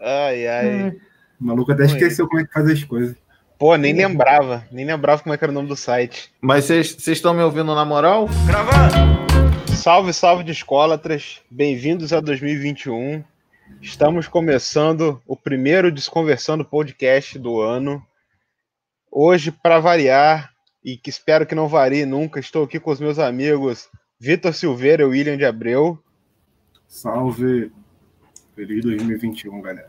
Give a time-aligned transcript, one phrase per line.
[0.00, 0.96] Ai, ai.
[1.40, 3.16] O maluco até esqueceu como é que faz as coisas.
[3.58, 4.64] Pô, nem lembrava.
[4.70, 6.32] Nem lembrava como é que era o nome do site.
[6.40, 8.28] Mas vocês estão me ouvindo na moral?
[8.46, 9.74] Gravando!
[9.74, 11.40] Salve, salve de escolatras.
[11.50, 13.24] Bem-vindos a 2021.
[13.80, 18.04] Estamos começando o primeiro Desconversando podcast do ano.
[19.10, 20.52] Hoje, para variar,
[20.84, 23.88] e que espero que não varie nunca, estou aqui com os meus amigos
[24.18, 25.98] Vitor Silveira e William de Abreu.
[26.86, 27.70] Salve!
[28.58, 29.88] Feliz 2021, galera.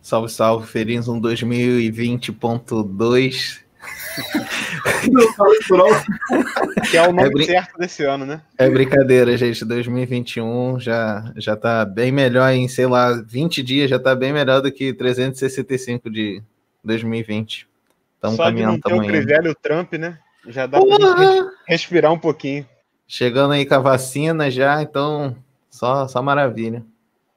[0.00, 3.60] Salve, salve, feliz um 2020.2.
[6.88, 7.46] que é o nome é brin...
[7.46, 8.40] certo desse ano, né?
[8.56, 9.64] É brincadeira, gente.
[9.64, 14.62] 2021 já, já tá bem melhor em, sei lá, 20 dias, já tá bem melhor
[14.62, 16.40] do que 365 de
[16.84, 17.66] 2020.
[18.14, 20.16] Estamos caminhando de não ter o Trump, né?
[20.46, 21.16] Já dá Porra!
[21.16, 22.64] pra respirar um pouquinho.
[23.08, 25.34] Chegando aí com a vacina já, então
[25.68, 26.84] só, só maravilha.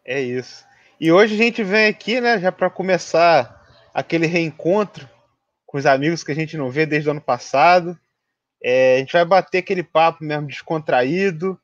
[0.09, 0.65] É isso.
[0.99, 3.63] E hoje a gente vem aqui, né, já para começar
[3.93, 5.07] aquele reencontro
[5.67, 7.95] com os amigos que a gente não vê desde o ano passado.
[8.61, 11.59] É, a gente vai bater aquele papo mesmo descontraído,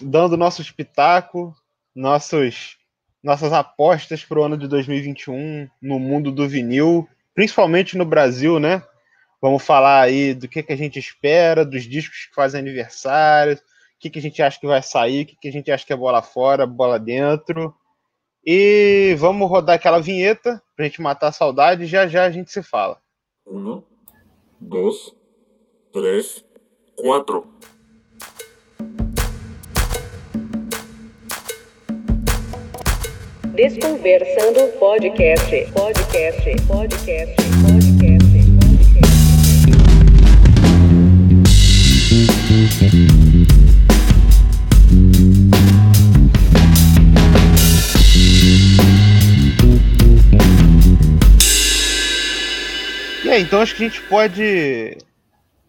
[0.00, 1.54] dando nosso espetáculo,
[1.94, 2.76] nossos,
[3.22, 8.82] nossas apostas para o ano de 2021 no mundo do vinil, principalmente no Brasil, né?
[9.40, 13.56] Vamos falar aí do que, que a gente espera, dos discos que fazem aniversário,
[14.00, 15.92] que, que a gente acha que vai sair, o que, que a gente acha que
[15.92, 17.74] é bola fora, bola dentro.
[18.44, 22.50] E vamos rodar aquela vinheta pra gente matar a saudade e já já a gente
[22.50, 22.98] se fala.
[23.46, 23.82] Um,
[24.58, 25.14] dois,
[25.92, 26.42] três,
[26.96, 27.46] quatro.
[33.54, 37.59] Desconversando podcast, podcast, podcast,
[53.30, 54.98] É, então acho que a gente pode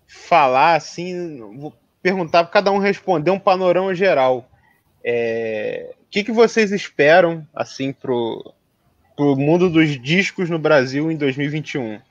[0.07, 4.49] falar assim, vou perguntar para cada um responder um panorama geral.
[5.05, 8.51] É, o que, que vocês esperam assim pro,
[9.15, 12.01] pro mundo dos discos no Brasil em 2021?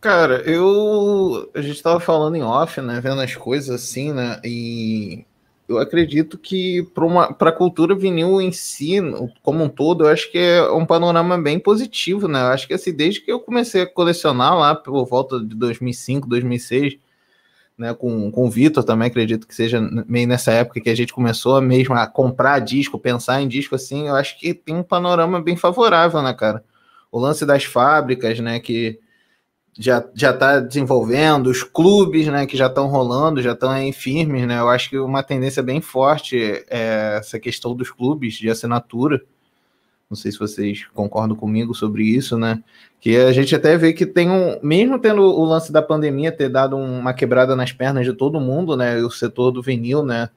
[0.00, 5.26] Cara, eu a gente estava falando em off, né, vendo as coisas assim, né, e
[5.68, 6.82] eu acredito que
[7.38, 8.98] para a cultura vinil em si,
[9.42, 12.40] como um todo, eu acho que é um panorama bem positivo, né?
[12.40, 16.28] Eu acho que assim, desde que eu comecei a colecionar lá por volta de 2005,
[16.28, 16.98] 2006,
[17.76, 21.12] né, com, com o Vitor também, acredito que seja meio nessa época que a gente
[21.12, 25.42] começou mesmo a comprar disco, pensar em disco assim, eu acho que tem um panorama
[25.42, 26.64] bem favorável, né, cara?
[27.10, 28.98] O lance das fábricas, né, que
[29.78, 34.46] já já está desenvolvendo, os clubes, né, que já estão rolando, já estão aí firmes,
[34.46, 34.58] né?
[34.58, 36.38] Eu acho que uma tendência bem forte
[36.68, 39.22] é essa questão dos clubes de assinatura.
[40.08, 42.62] Não sei se vocês concordam comigo sobre isso, né?
[43.00, 46.48] Que a gente até vê que tem um, mesmo tendo o lance da pandemia ter
[46.48, 48.96] dado uma quebrada nas pernas de todo mundo, né?
[49.02, 50.30] O setor do vinil, né?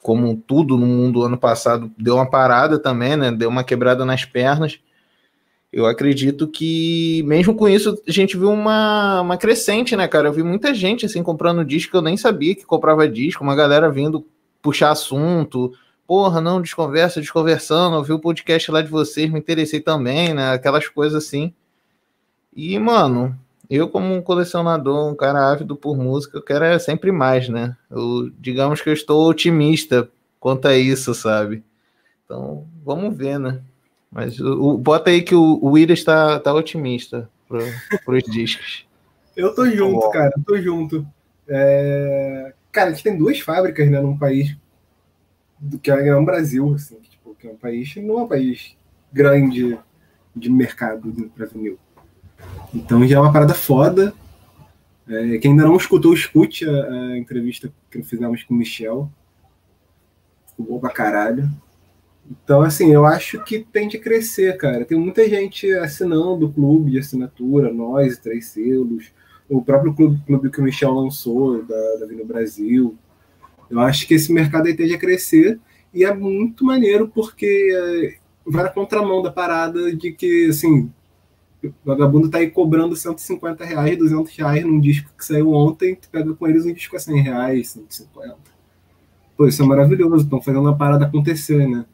[0.00, 3.32] Como tudo no mundo ano passado deu uma parada também, né?
[3.32, 4.78] Deu uma quebrada nas pernas
[5.72, 10.28] eu acredito que, mesmo com isso, a gente viu uma, uma crescente, né, cara?
[10.28, 13.90] Eu vi muita gente, assim, comprando disco, eu nem sabia que comprava disco, uma galera
[13.90, 14.26] vindo
[14.60, 15.72] puxar assunto.
[16.06, 20.52] Porra, não, desconversa, desconversando, ouvi o podcast lá de vocês, me interessei também, né?
[20.52, 21.54] Aquelas coisas assim.
[22.54, 23.34] E, mano,
[23.70, 27.74] eu, como um colecionador, um cara ávido por música, eu quero é sempre mais, né?
[27.90, 30.06] Eu, digamos que eu estou otimista
[30.38, 31.64] quanto a isso, sabe?
[32.26, 33.62] Então, vamos ver, né?
[34.12, 38.86] Mas o, bota aí que o, o William está tá otimista para os discos.
[39.34, 41.06] Eu tô junto, cara, eu tô junto.
[41.48, 42.52] É...
[42.70, 44.54] Cara, a gente tem duas fábricas né, num país
[45.58, 48.28] do que é um Brasil, assim, que, tipo, que é um país, não é um
[48.28, 48.76] país
[49.10, 49.78] grande
[50.36, 51.78] de mercado para vinil.
[52.74, 54.12] Então já é uma parada foda.
[55.08, 59.10] É, quem ainda não escutou, escute a, a entrevista que fizemos com o Michel.
[60.48, 61.50] Ficou bom pra caralho.
[62.44, 64.84] Então, assim, eu acho que tende a crescer, cara.
[64.84, 69.12] Tem muita gente assinando o clube de assinatura, nós, Três Selos,
[69.48, 72.96] o próprio clube, clube que o Michel lançou, da, da Vino Brasil.
[73.70, 75.60] Eu acho que esse mercado aí tende a crescer
[75.92, 78.16] e é muito maneiro porque é,
[78.46, 80.90] vai na contramão da parada de que, assim,
[81.62, 86.08] o vagabundo tá aí cobrando 150 reais, 200 reais num disco que saiu ontem, tu
[86.08, 88.36] pega com eles um disco a 100 reais, 150.
[89.36, 91.84] Pô, isso é maravilhoso, estão fazendo a parada acontecer, né?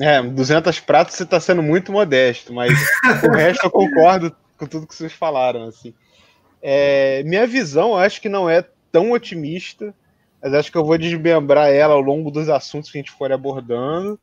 [0.00, 2.72] É, 200 pratos você está sendo muito modesto, mas
[3.22, 5.64] o resto eu concordo com tudo que vocês falaram.
[5.64, 5.94] Assim.
[6.60, 9.94] É, minha visão, acho que não é tão otimista,
[10.42, 13.30] mas acho que eu vou desmembrar ela ao longo dos assuntos que a gente for
[13.32, 14.18] abordando.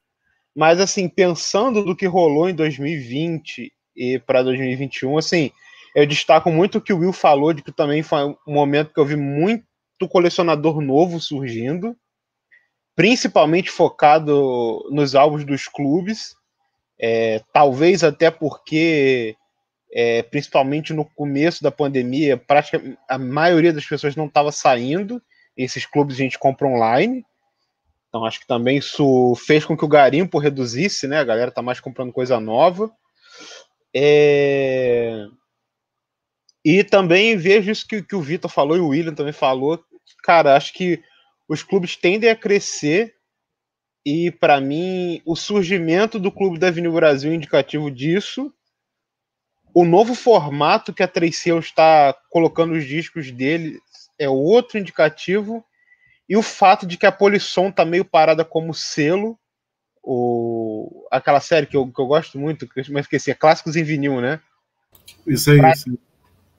[0.55, 5.51] Mas, assim, pensando do que rolou em 2020 e para 2021, assim,
[5.95, 8.99] eu destaco muito o que o Will falou, de que também foi um momento que
[8.99, 9.63] eu vi muito
[10.09, 11.95] colecionador novo surgindo,
[12.95, 16.35] principalmente focado nos álbuns dos clubes,
[16.99, 19.35] é, talvez até porque,
[19.93, 25.21] é, principalmente no começo da pandemia, praticamente a maioria das pessoas não estava saindo,
[25.57, 27.25] esses clubes a gente compra online,
[28.11, 31.19] então acho que também isso fez com que o garimpo reduzisse, né?
[31.19, 32.91] A galera tá mais comprando coisa nova.
[33.95, 35.27] É...
[36.63, 39.81] E também vejo isso que, que o Vitor falou e o William também falou.
[40.23, 41.01] Cara, acho que
[41.51, 43.13] os clubes tendem a crescer
[44.05, 48.53] e para mim o surgimento do Clube da Avenida Brasil é indicativo disso.
[49.73, 53.81] O novo formato que a Três está colocando os discos dele
[54.17, 55.61] é outro indicativo
[56.29, 59.37] e o fato de que a Polisson tá meio parada como selo,
[60.01, 64.21] o, aquela série que eu, que eu gosto muito, mas esqueci, é Clássicos em Vinil,
[64.21, 64.39] né?
[65.27, 65.99] Isso aí, pra, isso.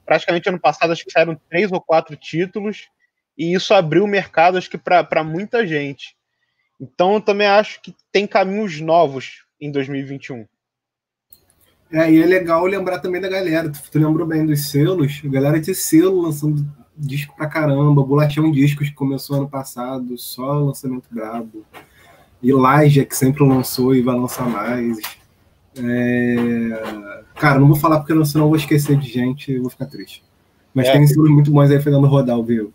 [0.05, 2.91] Praticamente ano passado acho que saíram três ou quatro títulos,
[3.43, 6.15] e isso abriu o mercado, acho que para muita gente.
[6.81, 10.47] Então eu também acho que tem caminhos novos em 2021.
[11.91, 13.69] É, e é legal lembrar também da galera.
[13.69, 16.65] Tu, tu lembrou bem dos selos, a galera de selo lançando
[16.97, 18.05] disco pra caramba.
[18.05, 21.67] Bolachão Discos que começou ano passado, só lançamento brabo.
[22.41, 24.99] E Laja, que sempre lançou e vai lançar mais.
[25.77, 27.25] É...
[27.35, 30.23] Cara, não vou falar porque senão eu vou esquecer de gente e vou ficar triste.
[30.73, 30.93] Mas é.
[30.93, 32.73] tem sido muito bons aí fazendo rodar o vivo.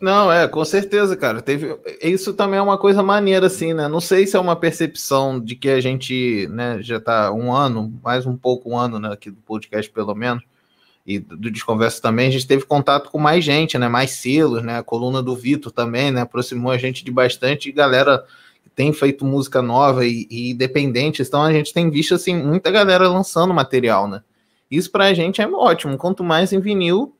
[0.00, 1.42] Não, é, com certeza, cara.
[1.42, 3.88] Teve isso também é uma coisa maneira assim, né?
[3.88, 7.92] Não sei se é uma percepção de que a gente, né, já tá um ano,
[8.02, 10.44] mais um pouco um ano, né, aqui do podcast pelo menos
[11.08, 13.88] e do Desconverso também, a gente teve contato com mais gente, né?
[13.88, 14.76] Mais selos, né?
[14.76, 16.20] A coluna do Vitor também, né?
[16.20, 18.26] Aproximou a gente de bastante galera
[18.62, 21.22] que tem feito música nova e, e independente.
[21.22, 24.22] Então a gente tem visto assim muita galera lançando material, né?
[24.70, 25.96] Isso pra gente é ótimo.
[25.96, 27.16] Quanto mais em vinil,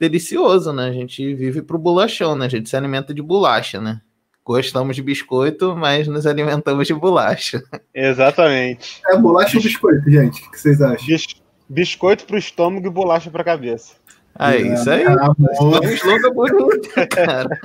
[0.00, 0.88] delicioso, né?
[0.88, 2.46] A gente vive pro bolachão, né?
[2.46, 4.00] A gente se alimenta de bolacha, né?
[4.42, 7.62] Gostamos de biscoito, mas nos alimentamos de bolacha.
[7.94, 9.02] Exatamente.
[9.06, 10.42] É bolacha ou biscoito, gente?
[10.42, 11.06] O que vocês acham?
[11.06, 11.26] Bis
[11.68, 13.94] Biscoito pro estômago e bolacha pra cabeça.
[14.34, 15.04] Ah, é, isso aí.
[15.04, 15.30] Ah,
[15.60, 17.60] um slogan bonito, cara.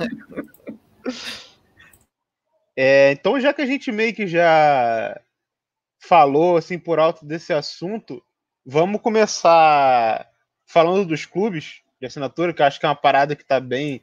[2.76, 5.18] É, então, já que a gente meio que já
[5.98, 8.22] falou assim por alto desse assunto,
[8.64, 10.24] vamos começar
[10.66, 14.02] falando dos clubes de assinatura, que eu acho que é uma parada que tá bem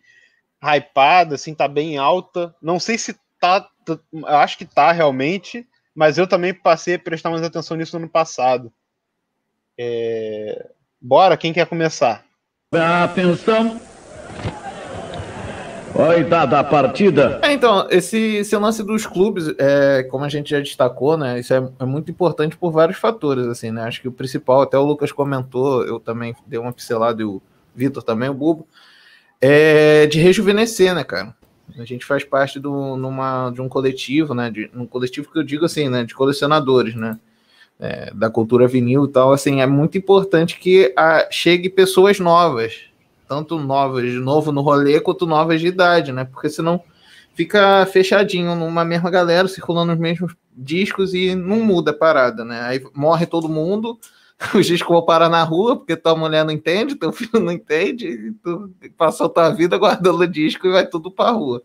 [0.61, 2.55] hypada, assim, tá bem alta.
[2.61, 7.29] Não sei se tá, eu acho que tá realmente, mas eu também passei a prestar
[7.29, 8.71] mais atenção nisso no ano passado.
[9.77, 10.69] É...
[11.01, 12.23] Bora, quem quer começar?
[12.71, 13.79] Atenção.
[15.95, 17.39] Oi, dada a partida.
[17.43, 21.39] É, então, esse, esse lance dos clubes, é, como a gente já destacou, né?
[21.39, 23.83] Isso é, é, muito importante por vários fatores, assim, né?
[23.83, 27.39] Acho que o principal, até o Lucas comentou, eu também dei uma pincelada e o
[27.75, 28.67] Vitor também, o Bubo,
[29.41, 31.35] é de rejuvenescer, né, cara?
[31.77, 34.49] A gente faz parte do, numa, de um coletivo, né?
[34.51, 36.03] De, um coletivo que eu digo assim, né?
[36.03, 37.19] De colecionadores, né?
[37.79, 42.81] é, da cultura vinil e tal, assim, é muito importante que a, chegue pessoas novas,
[43.27, 46.23] tanto novas de novo no rolê, quanto novas de idade, né?
[46.23, 46.81] Porque senão
[47.33, 52.61] fica fechadinho numa mesma galera, circulando os mesmos discos e não muda a parada, né?
[52.61, 53.99] Aí morre todo mundo,
[54.55, 58.07] os discos vão parar na rua, porque tua mulher não entende, teu filho não entende,
[58.07, 61.61] e tu passou tua vida guardando o disco e vai tudo pra rua.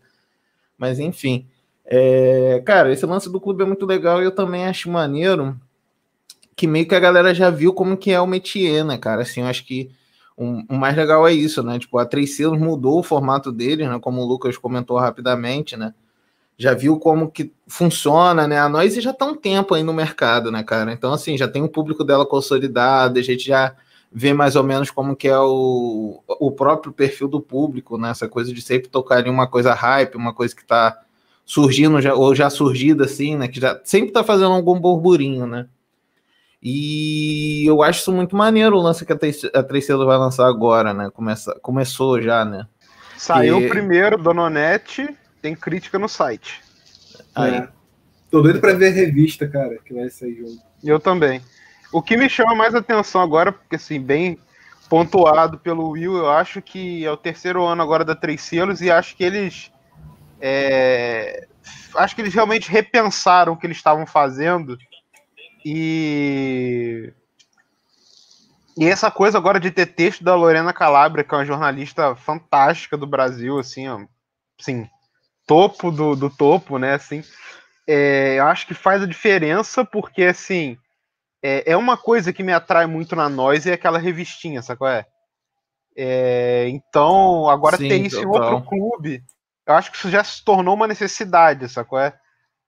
[0.77, 1.47] Mas enfim.
[1.85, 5.59] É, cara, esse lance do clube é muito legal e eu também acho maneiro
[6.55, 9.21] que meio que a galera já viu como que é o métier, né, cara?
[9.21, 9.89] Assim, eu acho que
[10.37, 11.79] o, o mais legal é isso, né?
[11.79, 13.97] Tipo, a Três Selos mudou o formato deles, né?
[13.99, 15.93] Como o Lucas comentou rapidamente, né?
[16.59, 18.59] Já viu como que funciona, né?
[18.59, 20.91] A Noise já tá um tempo aí no mercado, né, cara?
[20.91, 23.73] Então, assim, já tem o público dela consolidado, a gente já
[24.11, 28.09] vê mais ou menos como que é o, o próprio perfil do público, né?
[28.09, 30.99] Essa coisa de sempre tocar em uma coisa hype, uma coisa que tá
[31.45, 33.47] surgindo já, ou já surgida assim, né?
[33.47, 35.65] Que já sempre tá fazendo algum burburinho, né?
[36.61, 41.09] E eu acho isso muito maneiro o lance que a Trecedo vai lançar agora, né?
[41.09, 42.67] Começa, começou já, né?
[43.17, 45.09] Saiu o primeiro, Dononete,
[45.41, 46.61] tem crítica no site.
[47.35, 47.55] Aí.
[47.55, 47.69] É.
[48.29, 50.61] Tô doido pra ver a revista, cara, que vai sair junto.
[50.83, 51.41] Eu também.
[51.91, 54.37] O que me chama mais atenção agora, porque assim, bem
[54.87, 58.91] pontuado pelo Will, eu acho que é o terceiro ano agora da Três Selos e
[58.91, 59.71] acho que eles.
[60.39, 61.47] É,
[61.95, 64.77] acho que eles realmente repensaram o que eles estavam fazendo
[65.65, 67.11] e.
[68.77, 72.95] E essa coisa agora de ter texto da Lorena Calabria, que é uma jornalista fantástica
[72.95, 74.05] do Brasil, assim, ó,
[74.57, 74.87] assim
[75.49, 77.23] topo do, do topo, né, assim,
[77.87, 80.77] é, eu acho que faz a diferença porque, assim,
[81.41, 84.91] é, é uma coisa que me atrai muito na Noise é aquela revistinha, sabe qual
[84.91, 85.07] é?
[85.97, 89.23] É, então, agora Sim, ter isso em outro clube,
[89.65, 91.99] eu acho que isso já se tornou uma necessidade, sacou?
[91.99, 92.13] É?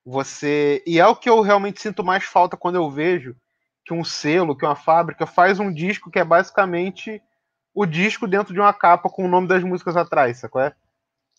[0.04, 0.84] Você.
[0.88, 3.36] E é o que eu realmente sinto mais falta quando eu vejo
[3.86, 7.22] que um selo, que uma fábrica faz um disco que é basicamente
[7.76, 10.62] o disco dentro de uma capa com o nome das músicas atrás, sacou?
[10.62, 10.74] É?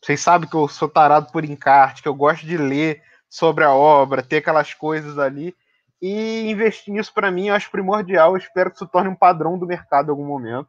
[0.02, 3.72] Vocês sabem que eu sou tarado por encarte, que eu gosto de ler sobre a
[3.72, 5.54] obra, ter aquelas coisas ali.
[6.00, 8.32] E investir nisso para mim eu acho primordial.
[8.32, 10.68] Eu espero que isso torne um padrão do mercado em algum momento.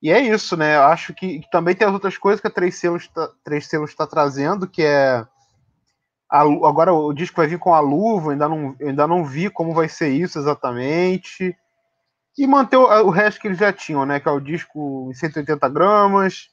[0.00, 0.76] E é isso, né?
[0.76, 3.30] Eu acho que, que também tem as outras coisas que a Três Selos tá,
[3.84, 5.24] está trazendo, que é.
[6.28, 9.74] a agora o disco vai vir com a luva, ainda não, ainda não vi como
[9.74, 11.56] vai ser isso exatamente.
[12.36, 14.18] E manter o, o resto que eles já tinham, né?
[14.18, 16.48] Que é o disco em 180 gramas,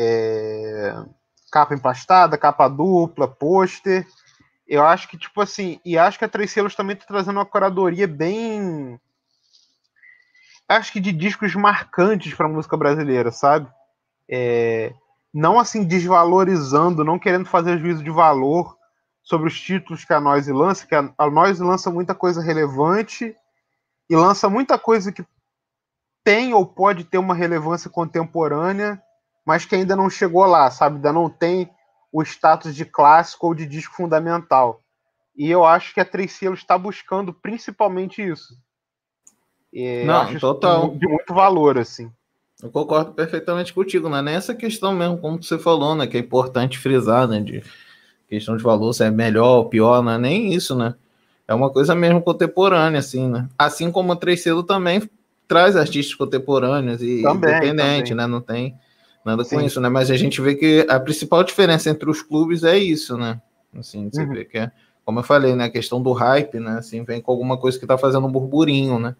[0.00, 0.94] é,
[1.50, 4.06] capa emplastada, capa dupla, pôster.
[4.66, 7.46] Eu acho que, tipo assim, e acho que a Três Selos também tá trazendo uma
[7.46, 9.00] curadoria bem.
[10.68, 13.68] Acho que de discos marcantes pra música brasileira, sabe?
[14.30, 14.92] É,
[15.34, 18.76] não assim desvalorizando, não querendo fazer juízo de valor
[19.22, 23.34] sobre os títulos que a Noise lança, que a, a Noise lança muita coisa relevante
[24.08, 25.24] e lança muita coisa que
[26.22, 29.02] tem ou pode ter uma relevância contemporânea,
[29.48, 30.96] mas que ainda não chegou lá, sabe?
[30.96, 31.70] Ainda não tem
[32.12, 34.82] o status de clássico ou de disco fundamental.
[35.34, 38.58] E eu acho que a Três Selos está buscando principalmente isso.
[39.72, 40.90] E Não, total.
[40.90, 42.12] De muito valor, assim.
[42.62, 46.06] Eu concordo perfeitamente contigo, não é nem essa questão mesmo, como você falou, né?
[46.06, 47.40] Que é importante frisar, né?
[47.40, 47.64] De
[48.28, 50.94] questão de valor, se é melhor ou pior, não é nem isso, né?
[51.46, 53.48] É uma coisa mesmo contemporânea, assim, né?
[53.58, 55.08] Assim como a Três Selo também
[55.46, 58.14] traz artistas contemporâneos e Também, independente, também.
[58.14, 58.26] né?
[58.26, 58.78] Não tem
[59.28, 59.66] nada com Sim.
[59.66, 59.88] isso, né?
[59.88, 63.40] Mas a gente vê que a principal diferença entre os clubes é isso, né?
[63.78, 64.32] Assim, você Uhum.
[64.32, 64.70] vê que é,
[65.04, 65.64] como eu falei, né?
[65.64, 66.78] A questão do hype, né?
[66.78, 69.14] Assim, vem com alguma coisa que tá fazendo um burburinho, né?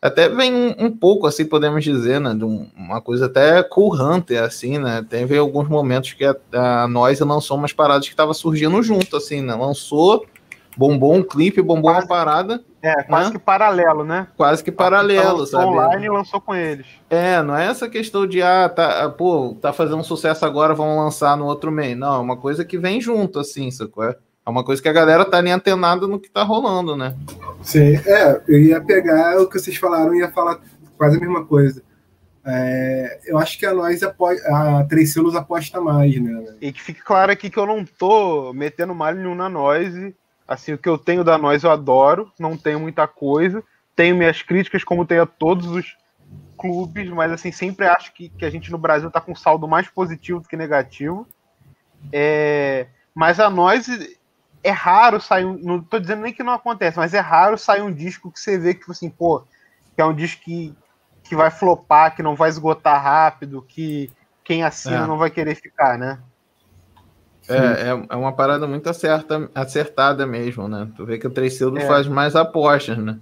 [0.00, 2.32] Até vem um, um pouco, assim, podemos dizer, né?
[2.34, 5.04] De um- uma coisa até cool hunter, assim, né?
[5.08, 9.40] Teve alguns momentos que a, a Noise lançou umas paradas que tava surgindo junto, assim,
[9.42, 9.54] né?
[9.56, 10.24] Lançou,
[10.78, 12.08] bombou um clipe, bombou uma Quase.
[12.08, 13.32] parada, É, quase Né?
[13.32, 14.28] que paralelo, né?
[14.36, 15.64] quase que paralelo, Lançou sabe?
[15.72, 16.86] online e lançou com eles.
[17.10, 20.96] É, não é essa questão de, ah, tá, ah, pô, tá fazendo sucesso agora, vamos
[20.96, 21.98] lançar no outro mês.
[21.98, 24.04] Não, é uma coisa que vem junto, assim, sacou?
[24.04, 24.16] É
[24.46, 27.14] É uma coisa que a galera tá ali antenada no que tá rolando, né?
[27.60, 30.58] Sim, é, eu ia pegar o que vocês falaram e ia falar
[30.96, 31.82] quase a mesma coisa.
[32.46, 36.44] É, eu acho que a nós a Três Selos aposta mais, né?
[36.62, 40.14] E que fique claro aqui que eu não tô metendo malho nenhum na Noise.
[40.48, 43.62] Assim, o que eu tenho da Noise eu adoro, não tenho muita coisa.
[43.94, 45.96] Tenho minhas críticas, como tenho a todos os
[46.56, 49.88] clubes, mas assim, sempre acho que, que a gente no Brasil tá com saldo mais
[49.88, 51.26] positivo do que negativo.
[52.12, 54.18] É, mas a Noise
[54.62, 55.58] é raro sair um.
[55.58, 58.58] Não tô dizendo nem que não acontece, mas é raro sair um disco que você
[58.58, 59.44] vê que, tipo assim, pô,
[59.94, 60.74] que é um disco que,
[61.24, 64.10] que vai flopar, que não vai esgotar rápido, que
[64.42, 65.06] quem assina É.
[65.06, 66.18] não vai querer ficar, né?
[67.48, 70.88] É, é, é uma parada muito acerta, acertada mesmo, né?
[70.96, 71.86] Tu vê que o Três Selos É.
[71.86, 73.18] faz mais apostas, né?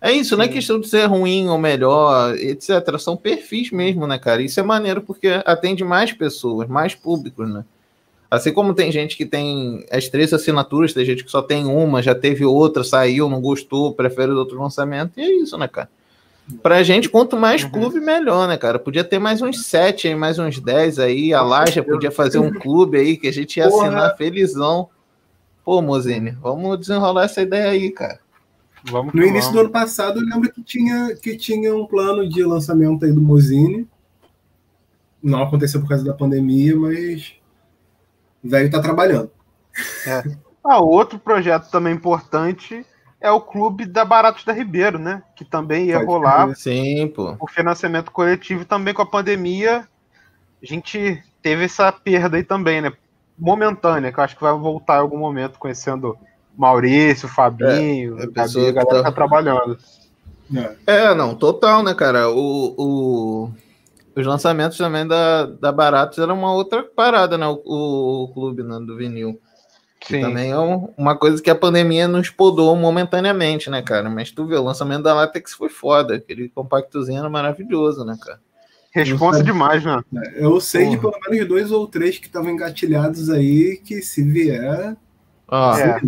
[0.00, 0.52] É isso, não é Sim.
[0.52, 2.98] questão de ser ruim ou melhor, etc.
[2.98, 4.42] São perfis mesmo, né, cara?
[4.42, 7.64] Isso é maneiro porque atende mais pessoas, mais públicos, né?
[8.30, 12.02] Assim como tem gente que tem as três assinaturas, tem gente que só tem uma,
[12.02, 15.88] já teve outra, saiu, não gostou, prefere outro lançamento, e é isso, né, cara?
[16.62, 17.70] Pra gente, quanto mais Uhum.
[17.70, 18.78] clube, melhor, né, cara?
[18.78, 21.32] Podia ter mais uns sete aí, mais uns dez aí.
[21.32, 23.86] A Laja podia fazer um clube aí que a gente ia Porra.
[23.86, 24.90] assinar felizão.
[25.64, 28.20] Pô, Mozine, vamos desenrolar essa ideia aí, cara.
[28.84, 29.60] Vamos No início do vamos.
[29.62, 33.88] ano passado, eu lembro que tinha, que tinha um plano de lançamento aí do Mozine.
[35.22, 37.32] Não aconteceu por causa da pandemia, mas
[38.44, 39.30] o velho tá trabalhando.
[40.62, 42.84] Ah, outro projeto também importante
[43.24, 45.22] é o clube da Baratos da Ribeiro, né?
[45.34, 46.54] Que também ia Pode rolar.
[46.54, 47.34] Sim, pô.
[47.40, 49.88] o financiamento coletivo também com a pandemia
[50.62, 52.92] a gente teve essa perda aí também, né?
[53.38, 56.16] Momentânea, que eu acho que vai voltar em algum momento conhecendo
[56.56, 59.76] Maurício, Fabinho, É, a Gabi, a galera tá- tá trabalhando.
[60.54, 60.76] É.
[61.08, 62.30] É, não, total, né, cara?
[62.30, 63.50] O, o-
[64.16, 67.46] os lançamentos também da, da Baratos era uma outra parada, né?
[67.46, 69.38] O, o clube né, do vinil.
[70.06, 70.20] Que Sim.
[70.20, 74.10] também é um- uma coisa que a pandemia nos podou momentaneamente, né, cara?
[74.10, 76.16] Mas tu vê, o lançamento da Latex foi foda.
[76.16, 78.38] Aquele compactozinho era maravilhoso, né, cara?
[78.92, 80.00] Responsa é- demais, né?
[80.36, 81.18] Eu sei de Porra.
[81.18, 84.94] pelo menos dois ou três que estavam engatilhados aí, que se vier.
[85.48, 86.00] Ó, É.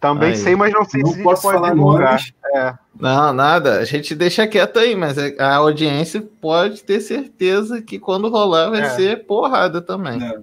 [0.00, 0.36] Também Aí.
[0.36, 2.10] sei, mas não sei não se posso pode falar divulgar.
[2.52, 2.74] nomes.
[3.00, 3.78] Não, nada.
[3.80, 8.82] A gente deixa quieto aí, mas a audiência pode ter certeza que quando rolar vai
[8.82, 8.90] É.
[8.90, 10.18] ser porrada também.
[10.20, 10.40] né?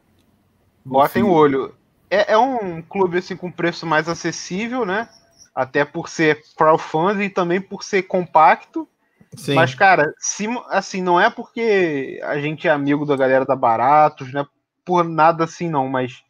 [0.83, 1.73] Botem o olho.
[2.15, 5.09] É, é um clube assim com preço mais acessível, né?
[5.53, 8.87] Até por ser crowdfunding e também por ser compacto.
[9.35, 9.55] Sim.
[9.55, 14.31] Mas, cara, se, assim, não é porque a gente é amigo da galera da Baratos,
[14.31, 14.45] né?
[14.85, 16.23] Por nada assim, não, mas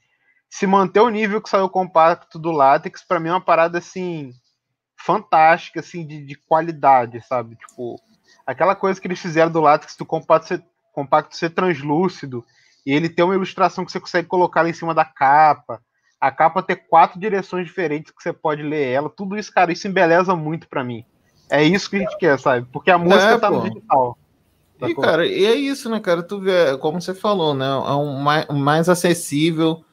[0.49, 4.31] se manter o nível que saiu compacto do Látex, para mim é uma parada assim
[4.97, 7.55] fantástica, assim, de, de, qualidade, sabe?
[7.57, 7.99] Tipo,
[8.45, 10.63] aquela coisa que eles fizeram do Látex do compacto ser,
[10.93, 12.43] compacto ser translúcido
[12.85, 15.81] e ele ter uma ilustração que você consegue colocar lá em cima da capa,
[16.19, 19.87] a capa ter quatro direções diferentes que você pode ler ela, tudo isso, cara, isso
[19.87, 21.03] embeleza muito para mim.
[21.49, 22.67] É isso que a gente quer, sabe?
[22.71, 23.57] Porque a música É, tá pô.
[23.57, 24.17] no digital.
[24.81, 25.03] E, sacou?
[25.03, 26.23] cara, e é isso, né, cara?
[26.23, 27.65] Tu vê, como você falou, né?
[27.65, 29.83] É um mais, mais acessível,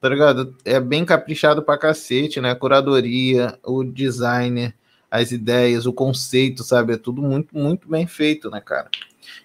[0.00, 0.54] tá ligado?
[0.64, 2.50] É bem caprichado pra cacete, né?
[2.50, 4.74] A curadoria, o designer,
[5.10, 6.94] as ideias, o conceito, sabe?
[6.94, 8.90] É tudo muito, muito bem feito, né, cara?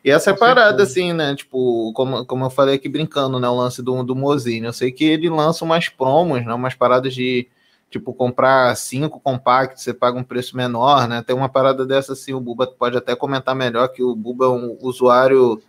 [0.03, 1.35] E essa é parada, assim, né?
[1.35, 3.47] Tipo, como, como eu falei aqui brincando, né?
[3.47, 4.65] O lance do, do Mozini.
[4.65, 6.53] Eu sei que ele lança umas promos, né?
[6.53, 7.47] Umas paradas de,
[7.89, 11.21] tipo, comprar cinco compactos, você paga um preço menor, né?
[11.21, 14.49] Tem uma parada dessa, assim, o Buba pode até comentar melhor, que o Buba é
[14.49, 15.61] um usuário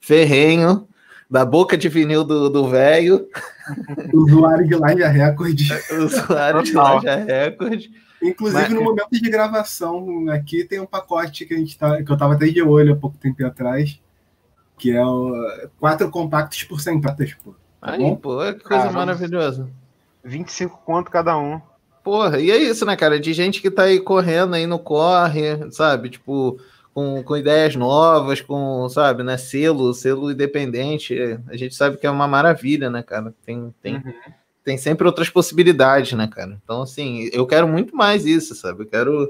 [0.00, 0.86] ferrenho
[1.28, 3.26] da boca de vinil do velho,
[4.12, 5.58] Usuário de Live Record.
[6.00, 7.84] usuário de loja Record.
[8.22, 12.10] Inclusive, Mas- no momento de gravação aqui, tem um pacote que, a gente tá, que
[12.10, 14.00] eu tava até de olho há pouco tempo atrás,
[14.78, 15.34] que é o
[15.78, 17.54] quatro compactos por 100 pratas, pô.
[17.80, 18.16] Tá Aí, bom?
[18.16, 18.92] pô, que coisa Caramba.
[19.00, 19.68] maravilhosa.
[20.24, 21.60] 25 conto cada um.
[22.02, 23.18] Porra, e é isso, né, cara?
[23.20, 26.08] De gente que tá aí correndo aí no corre, sabe?
[26.08, 26.58] Tipo,
[26.96, 29.36] com, com ideias novas, com, sabe, né?
[29.36, 31.14] Selo, selo independente.
[31.46, 33.34] A gente sabe que é uma maravilha, né, cara?
[33.44, 34.12] Tem, tem, Uhum.
[34.64, 36.58] tem sempre outras possibilidades, né, cara?
[36.64, 38.84] Então, assim, eu quero muito mais isso, sabe?
[38.84, 39.28] Eu quero,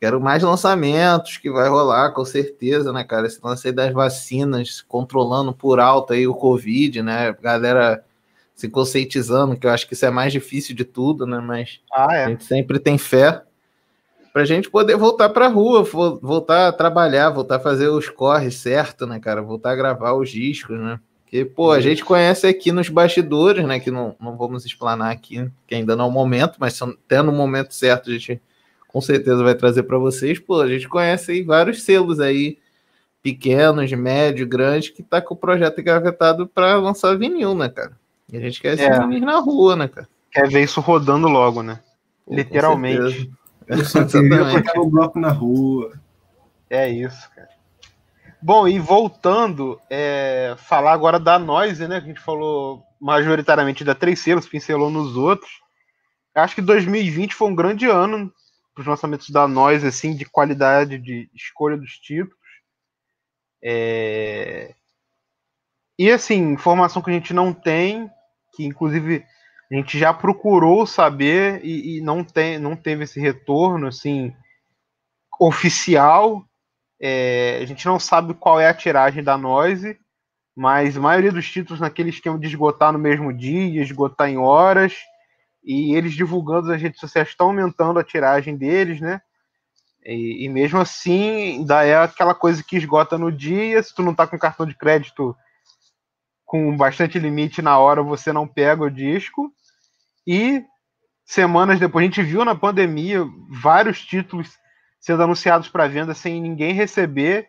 [0.00, 3.26] quero mais lançamentos que vai rolar, com certeza, né, cara?
[3.26, 7.34] Esse lance aí das vacinas, controlando por alto aí o Covid, né?
[7.42, 8.04] Galera
[8.54, 11.40] se conscientizando, que eu acho que isso é mais difícil de tudo, né?
[11.40, 12.28] Mas Ah, a é.
[12.28, 13.42] gente sempre tem fé
[14.32, 18.54] pra gente poder voltar pra rua, vo- voltar a trabalhar, voltar a fazer os corres
[18.56, 19.42] certo, né, cara?
[19.42, 21.00] Voltar a gravar os discos, né?
[21.24, 23.78] Porque, pô, a gente conhece aqui nos bastidores, né?
[23.78, 27.30] Que não, não vamos explanar aqui, que ainda não é o momento, mas são- tendo
[27.30, 28.40] o momento certo, a gente
[28.88, 30.38] com certeza vai trazer pra vocês.
[30.40, 32.58] Pô, a gente conhece aí vários selos aí,
[33.22, 37.92] pequenos, médio, grande, que tá com o projeto engavetado pra lançar vinil, né, cara?
[38.32, 38.98] E a gente quer É.
[39.00, 40.08] vinil na rua, né, cara?
[40.32, 41.80] Quer ver isso rodando logo, né?
[42.26, 43.30] Pô, Literalmente.
[43.70, 45.92] Eu só queria botar um bloco na rua.
[46.68, 47.48] É isso, cara.
[48.42, 52.00] Bom, e voltando, é, falar agora da Noise, né?
[52.00, 55.50] Que a gente falou majoritariamente da Três Selos, pincelou nos outros.
[56.34, 58.32] Acho que 2020 foi um grande ano
[58.74, 62.38] para os lançamentos da Noise, assim, de qualidade de escolha dos títulos.
[63.62, 64.74] É,
[65.98, 68.10] E assim, informação que a gente não tem,
[68.54, 69.24] que inclusive
[69.70, 74.34] a gente já procurou saber e, e não, tem, não teve esse retorno, assim,
[75.38, 76.44] oficial.
[77.00, 79.96] É, a gente não sabe qual é a tiragem da Noise,
[80.56, 84.94] mas a maioria dos títulos naquele esquema de esgotar no mesmo dia, esgotar em horas,
[85.62, 89.20] e eles divulgando nas redes sociais estão aumentando a tiragem deles, né?
[90.04, 94.14] E, e mesmo assim, ainda é aquela coisa que esgota no dia, se tu não
[94.14, 95.36] tá com cartão de crédito
[96.44, 99.52] com bastante limite na hora, você não pega o disco.
[100.26, 100.64] E
[101.24, 104.58] semanas depois, a gente viu na pandemia vários títulos
[105.00, 107.48] sendo anunciados para venda sem ninguém receber,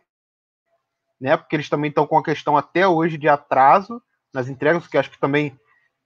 [1.19, 1.36] né?
[1.36, 4.01] Porque eles também estão com a questão até hoje de atraso
[4.34, 5.60] nas entregas, que acho que também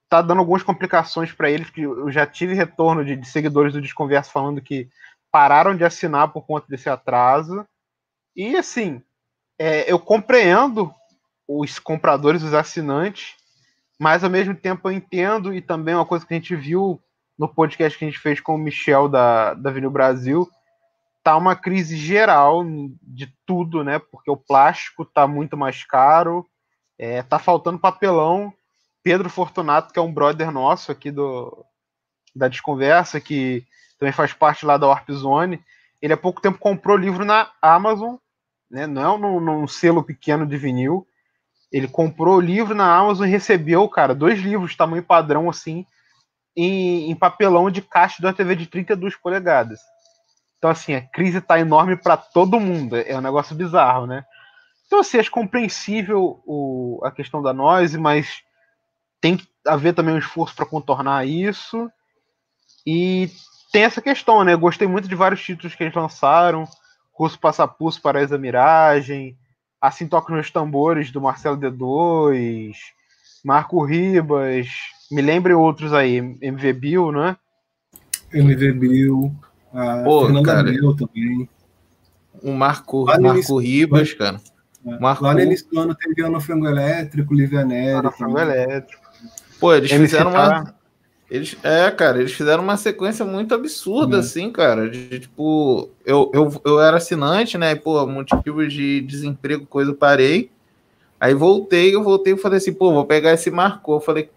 [0.04, 1.70] está dando algumas complicações para eles.
[1.70, 4.88] Que eu já tive retorno de, de seguidores do Desconverso falando que
[5.30, 7.66] pararam de assinar por conta desse atraso.
[8.34, 9.02] E assim,
[9.58, 10.92] é, eu compreendo
[11.48, 13.36] os compradores, os assinantes,
[13.98, 17.00] mas ao mesmo tempo eu entendo e também uma coisa que a gente viu
[17.38, 20.48] no podcast que a gente fez com o Michel da, da Vinil Brasil,
[21.22, 22.64] tá uma crise geral
[23.02, 23.98] de tudo, né?
[23.98, 26.46] Porque o plástico tá muito mais caro,
[26.98, 28.52] é, tá faltando papelão.
[29.02, 31.64] Pedro Fortunato, que é um brother nosso aqui do
[32.34, 33.64] da Desconversa, que
[33.98, 35.62] também faz parte lá da Warp Zone,
[36.02, 38.16] ele há pouco tempo comprou livro na Amazon,
[38.70, 38.86] né?
[38.86, 41.06] Não é num, num selo pequeno de vinil.
[41.72, 45.84] Ele comprou o livro na Amazon e recebeu, cara, dois livros tamanho padrão assim,
[46.56, 49.80] em, em papelão de caixa da TV de 32 polegadas.
[50.58, 52.96] Então, assim, a crise tá enorme para todo mundo.
[52.96, 54.24] É um negócio bizarro, né?
[54.86, 58.42] Então, assim, acho compreensível o, a questão da noise, mas
[59.20, 61.90] tem que haver também um esforço para contornar isso.
[62.86, 63.30] E
[63.72, 64.54] tem essa questão, né?
[64.56, 66.64] Gostei muito de vários títulos que eles lançaram.
[67.12, 69.36] Russo Passapulso para a Miragem.
[69.80, 72.72] Assim Toca nos Tambores, do Marcelo D2.
[73.44, 74.66] Marco Ribas,
[75.10, 77.36] me lembre outros aí, MV Bill, né?
[78.32, 79.32] MV Bill,
[79.72, 80.62] a Pô, Fernanda cara.
[80.72, 81.48] Mel também.
[82.42, 84.40] O Marco, no Marco Ribas, cara.
[85.00, 87.92] Marco- Lá no início do ano teve Ana Frango Elétrico, Lívia Neri.
[87.92, 88.38] Ana Frango.
[88.38, 89.02] Elétrico.
[89.60, 90.75] Pô, eles MC fizeram uma.
[91.28, 94.20] Eles, é, cara, eles fizeram uma sequência muito absurda, Uhum.
[94.20, 94.88] assim, cara.
[94.88, 97.72] De, de, tipo, eu, eu, eu era assinante, né?
[97.72, 100.50] E, pô, motivos de desemprego, coisa, eu parei.
[101.18, 103.96] Aí voltei, eu voltei e falei assim, pô, vou pegar esse marcou.
[103.96, 104.30] Eu falei,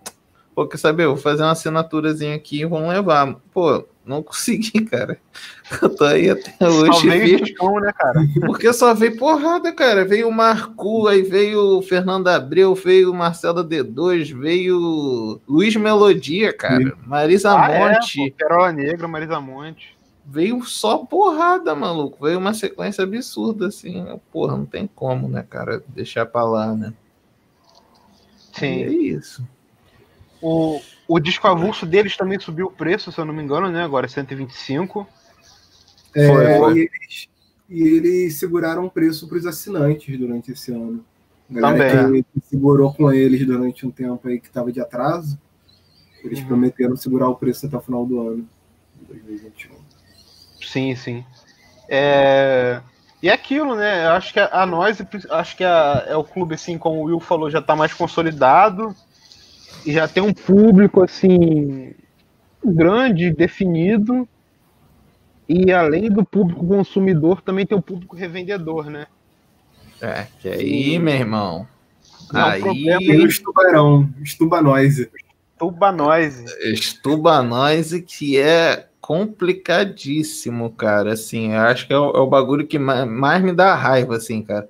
[0.55, 1.03] pô, quer saber?
[1.03, 3.35] Eu vou fazer uma assinaturazinha aqui e vamos levar.
[3.53, 5.17] Pô, não consegui, cara.
[5.81, 7.07] Eu tô aí até Só hoje.
[7.09, 7.45] veio firme.
[7.45, 8.19] discão, né, cara?
[8.45, 10.03] Porque só veio porrada, cara.
[10.03, 16.51] Veio o Marcu, aí veio o Fernando Abreu, veio o Marcelo D2, veio Luiz Melodia,
[16.51, 16.97] cara.
[17.05, 18.17] Marisa Ah, é, Monte.
[18.31, 19.97] pô, Perola Negra, Marisa Monte.
[20.25, 22.23] Veio só porrada, maluco.
[22.25, 24.05] Veio uma sequência absurda, assim.
[24.31, 25.83] Porra, não tem como, né, cara?
[25.87, 26.93] Deixar pra lá, né?
[28.61, 28.99] E é Sim.
[29.01, 29.47] isso.
[30.41, 33.83] O, o disco avulso deles também subiu o preço, se eu não me engano, né?
[33.83, 35.07] Agora é 125.
[36.15, 36.73] É, Foi, foi.
[36.77, 37.27] E, eles,
[37.69, 41.03] e eles seguraram o preço para os assinantes durante esse ano.
[41.49, 42.23] A galera Também.
[42.23, 45.39] que, que segurou com eles durante um tempo aí que estava de atraso,
[46.23, 46.45] eles Uhum.
[46.47, 48.47] prometeram segurar o preço até o final do ano,
[48.95, 49.75] de 2021.
[50.61, 51.25] Sim, sim.
[51.87, 52.81] É...
[53.21, 54.05] E é aquilo, né?
[54.05, 54.97] Eu acho que a, a nós,
[55.31, 58.95] acho que a- é o clube, assim, como o Will falou, já tá mais consolidado
[59.85, 61.93] e já tem um público, assim,
[62.63, 64.27] grande, definido.
[65.47, 69.07] E além do público consumidor, também tem o público revendedor, né?
[70.01, 71.67] É, que aí, meu irmão.
[72.31, 75.09] Não, o aí, problema E os tubarão, os tubanóise.
[75.57, 76.45] Tuba nós.
[76.63, 81.13] estuba nós e que é complicadíssimo, cara.
[81.13, 84.15] Assim, eu acho que é o, é o bagulho que ma- mais me dá raiva,
[84.15, 84.69] assim, cara.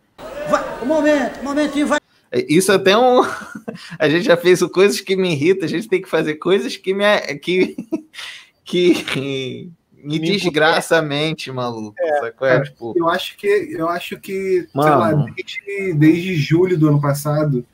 [0.50, 2.00] Vai, um momento, um momentinho, vai.
[2.32, 3.22] É, Isso até um.
[3.98, 6.76] A gente já fez o coisas que me irritam, a gente tem que fazer coisas
[6.78, 7.04] que me.
[7.42, 7.76] que.
[8.64, 9.72] que
[10.04, 11.96] me Me desgraça a mente, maluco.
[12.22, 12.48] sacou?
[12.48, 12.62] É, É.
[12.62, 15.00] tipo, Eu acho que, eu acho que sei Mano.
[15.26, 17.66] lá, desde, desde julho do ano passado,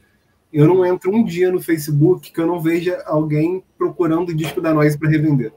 [0.51, 4.61] eu não entro um dia no Facebook que eu não veja alguém procurando o disco
[4.61, 5.51] da Noise para revender.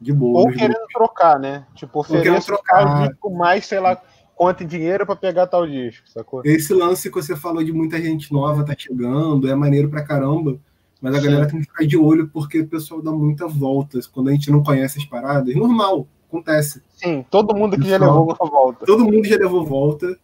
[0.00, 0.40] De boa.
[0.40, 1.66] Ou querendo trocar, né?
[1.74, 2.84] Tipo, querendo trocar.
[2.86, 4.00] tal disco mais, sei lá,
[4.40, 6.40] quanto em dinheiro pra pegar tal disco, sacou?
[6.46, 10.58] Esse lance que você falou de muita gente nova tá chegando, é maneiro pra caramba,
[10.98, 14.00] mas a galera tem que ficar de olho porque o pessoal dá muita volta.
[14.10, 16.80] Quando a gente não conhece as paradas, normal, acontece.
[16.96, 18.18] Sim, todo mundo que já Pessoal.
[18.20, 18.86] levou uma volta.
[18.86, 20.18] Todo mundo já levou volta,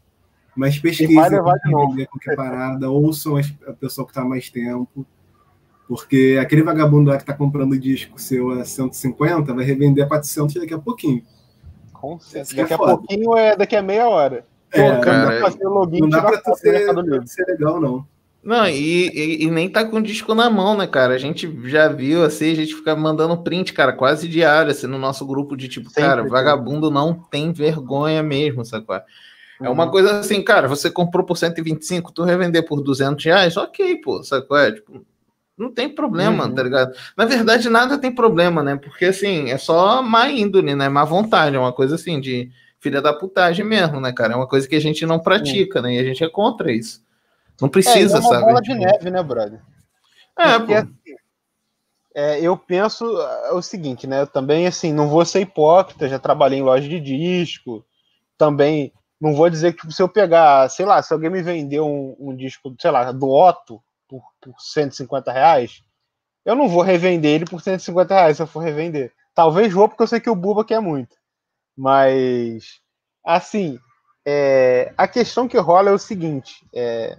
[0.57, 2.07] mas E vai levar de novo.
[2.07, 5.05] qualquer parada, ouçam as- a pessoa que tá mais tempo.
[5.87, 10.55] Porque aquele vagabundo lá que tá comprando disco seu a 150 vai revender a 400
[10.55, 11.22] daqui a pouquinho.
[12.07, 12.55] Com certeza.
[12.55, 12.97] É Daqui a foda.
[12.97, 14.45] pouquinho é daqui a meia hora.
[14.73, 16.57] É, Pô, Não cara, dá pra fazer o login não e dá pra foto do
[16.59, 18.07] ser, ser legal, não.
[18.42, 21.14] Não, e, e, e nem tá com o disco na mão, né, cara?
[21.14, 24.99] A gente já viu, assim, a gente fica mandando print, cara, quase diário, assim, no
[24.99, 26.31] nosso grupo de tipo, Sempre cara, tem.
[26.31, 28.95] vagabundo não tem vergonha mesmo, sacou?
[29.61, 29.90] É uma Uhum.
[29.90, 34.57] coisa assim, cara, você comprou por 125, tu revender por 200 reais, ok, pô, sacou?
[34.57, 35.05] É, tipo,
[35.57, 36.55] não tem problema, Uhum.
[36.55, 36.95] tá ligado?
[37.16, 38.77] Na verdade, nada tem problema, né?
[38.77, 40.88] Porque, assim, é só má índole, né?
[40.88, 44.35] Má vontade, é uma coisa assim, de filha da putagem mesmo, né, cara?
[44.35, 45.95] É uma coisa que a gente não pratica, né?
[45.95, 47.03] E a gente é contra isso.
[47.61, 48.45] Não precisa, é, é uma sabe?
[48.45, 49.61] bola de neve, né, brother?
[50.38, 50.79] É, Porque, pô.
[50.79, 51.16] assim,
[52.14, 54.21] é, eu penso é, o seguinte, né?
[54.21, 57.85] Eu também, assim, não vou ser hipócrita, já trabalhei em loja de disco,
[58.37, 61.81] também não vou dizer que tipo, se eu pegar, sei lá, se alguém me vender
[61.81, 65.83] um, um disco, sei lá, do Otto por, por 150 reais,
[66.45, 69.12] eu não vou revender ele por 150 reais se eu for revender.
[69.35, 71.16] Talvez vou, porque eu sei que o Buba quer muito.
[71.77, 72.81] Mas,
[73.25, 73.79] assim,
[74.25, 77.19] é, a questão que rola é o seguinte: é,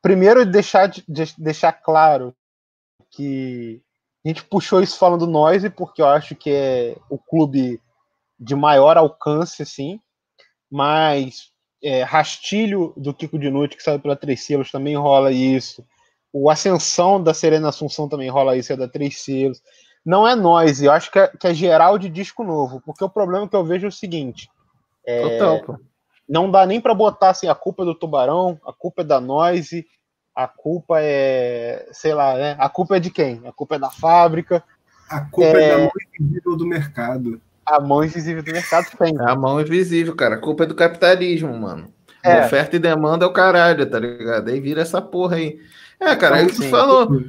[0.00, 2.34] primeiro, deixar, de- de- deixar claro
[3.10, 3.82] que
[4.24, 7.80] a gente puxou isso falando Noise, porque eu acho que é o clube
[8.38, 10.00] de maior alcance, assim,
[10.70, 11.50] mas
[11.82, 15.86] é, Rastilho do Kiko Dinucci, que saiu pela Três Selos, também rola isso.
[16.38, 19.62] O Ascensão da Serena Assunção também rola isso, é da Três Selos.
[20.04, 23.08] Não é Noise, eu acho que é, que é geral de disco novo, porque o
[23.08, 24.48] problema que eu vejo é o seguinte:
[25.22, 25.76] Total, pô.
[26.28, 29.20] não dá nem para botar assim, a culpa é do Tubarão, a culpa é da
[29.20, 29.86] Noise,
[30.34, 32.54] a culpa é, sei lá, né?
[32.58, 33.40] A culpa é de quem?
[33.46, 34.62] A culpa é da fábrica,
[35.08, 35.70] A culpa é, É.
[35.70, 37.40] da mão invisível do mercado.
[37.64, 39.14] a mão invisível do mercado tem.
[39.18, 40.34] É a mão invisível, cara.
[40.36, 41.92] A culpa é do capitalismo, mano.
[42.22, 42.44] É.
[42.44, 44.48] Oferta e demanda é o caralho, tá ligado?
[44.50, 45.58] Aí vira essa porra aí.
[46.00, 46.70] É, cara, aí tu Sim.
[46.70, 47.22] falou.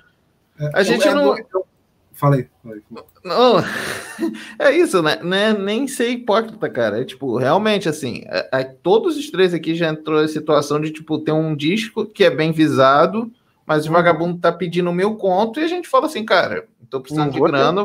[0.60, 1.65] É, A gente é não- do-
[2.13, 2.82] Falei, falei.
[3.23, 3.58] Não,
[4.58, 5.19] é isso, né?
[5.21, 5.53] né?
[5.53, 6.99] Nem ser hipócrita, cara.
[7.01, 10.89] É tipo, realmente, assim, é- é- todos os três aqui já entrou em situação de,
[10.89, 13.32] tipo, ter um disco que é bem visado,
[13.67, 17.25] mas o vagabundo tá pedindo mil conto e a gente fala assim, cara, tô precisando
[17.27, 17.51] Não de vou ter.
[17.51, 17.84] grana,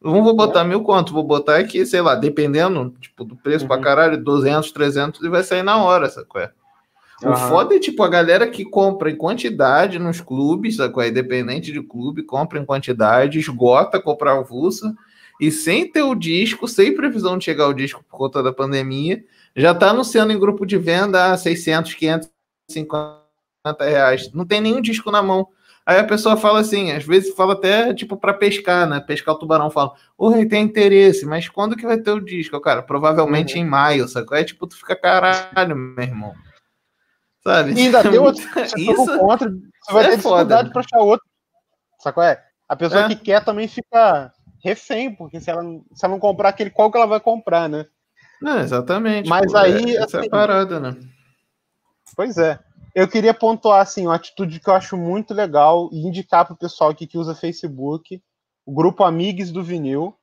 [0.00, 3.76] não vou botar mil conto, vou botar aqui, sei lá, dependendo tipo, do preço pra
[3.76, 3.82] Uhum.
[3.82, 6.40] caralho, 200, 300 e vai sair na hora, sacou?
[6.40, 6.52] é?
[7.24, 7.48] O Aham.
[7.48, 11.02] foda é, tipo, a galera que compra em quantidade nos clubes, sacou?
[11.02, 14.92] É Independente de clube, compra em quantidade, esgota, compra avulsa,
[15.40, 19.24] e sem ter o disco, sem previsão de chegar o disco por conta da pandemia,
[19.54, 23.22] já tá anunciando em grupo de venda a 600, 550
[23.80, 24.32] reais.
[24.32, 25.46] Não tem nenhum disco na mão.
[25.84, 29.00] Aí a pessoa fala assim, às vezes fala até, tipo, para pescar, né?
[29.00, 32.60] Pescar o tubarão, fala, oi, tem interesse, mas quando que vai ter o disco?
[32.60, 34.36] Cara, provavelmente em maio, sacou?
[34.36, 36.34] Aí, tipo, tu fica, caralho, meu irmão.
[37.42, 37.72] Sabe?
[37.72, 38.42] E ainda tem outro.
[38.42, 40.70] Você Isso contra, você vai é ter dificuldade foda.
[40.72, 41.26] para achar outro.
[41.98, 42.22] Sacou?
[42.22, 42.42] É?
[42.68, 43.08] A pessoa É.
[43.08, 44.32] que quer também fica
[44.64, 47.68] refém, porque se ela, não- se ela não comprar aquele, qual que ela vai comprar,
[47.68, 47.86] né?
[48.40, 49.28] Não, exatamente.
[49.28, 50.96] Mas pô, aí, é- essa é assim, a parada, né?
[52.16, 52.58] Pois é.
[52.94, 56.58] Eu queria pontuar assim, uma atitude que eu acho muito legal e indicar para o
[56.58, 58.22] pessoal aqui que usa Facebook,
[58.66, 60.14] o grupo Amigos do Vinil,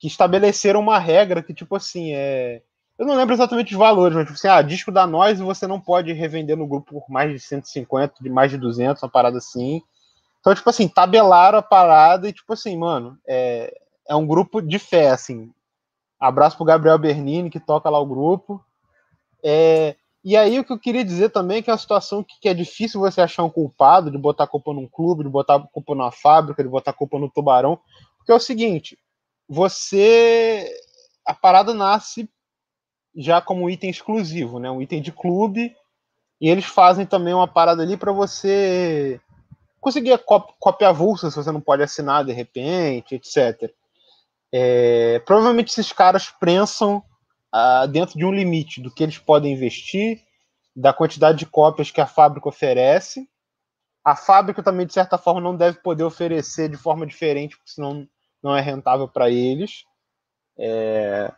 [0.00, 2.62] que estabeleceram uma regra que, tipo assim, é.
[3.02, 5.80] Eu não lembro exatamente os valores, mas tipo assim, ah, disco da nós você não
[5.80, 9.82] pode revender no grupo por mais de 150, de mais de 200, uma parada assim.
[10.38, 13.76] Então, tipo assim, tabelaram a parada e, tipo assim, mano, é,
[14.08, 15.52] é um grupo de fé, assim.
[16.16, 18.64] Abraço pro Gabriel Bernini, que toca lá o grupo.
[19.42, 22.38] É, e aí o que eu queria dizer também é que é uma situação que,
[22.40, 25.56] que é difícil você achar um culpado de botar a culpa num clube, de botar
[25.56, 27.80] a culpa numa fábrica, de botar a culpa no tubarão.
[28.16, 28.96] Porque é o seguinte,
[29.48, 30.72] você.
[31.26, 32.30] A parada nasce
[33.16, 34.70] já como item exclusivo, né?
[34.70, 35.74] Um item de clube.
[36.40, 39.20] E eles fazem também uma parada ali para você
[39.80, 43.72] conseguir a cópia avulsa se você não pode assinar de repente, etc.
[44.52, 47.02] É, provavelmente esses caras prensam
[47.52, 50.22] ah, dentro de um limite do que eles podem investir,
[50.74, 53.28] da quantidade de cópias que a fábrica oferece.
[54.04, 58.08] A fábrica também, de certa forma, não deve poder oferecer de forma diferente, porque senão
[58.42, 59.84] não é rentável para eles.
[60.58, 61.32] É,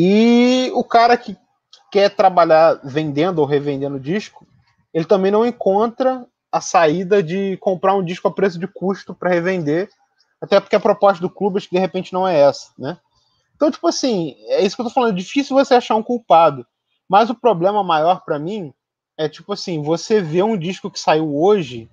[0.00, 1.36] E o cara que
[1.90, 4.46] quer trabalhar vendendo ou revendendo disco,
[4.94, 9.30] ele também não encontra a saída de comprar um disco a preço de custo para
[9.30, 9.90] revender,
[10.40, 12.96] até porque a proposta do clube acho que de repente não é essa, né?
[13.56, 16.64] Então, tipo assim, é isso que eu tô falando, é difícil você achar um culpado.
[17.08, 18.72] Mas o problema maior para mim
[19.16, 21.90] é tipo assim, você vê um disco que saiu hoje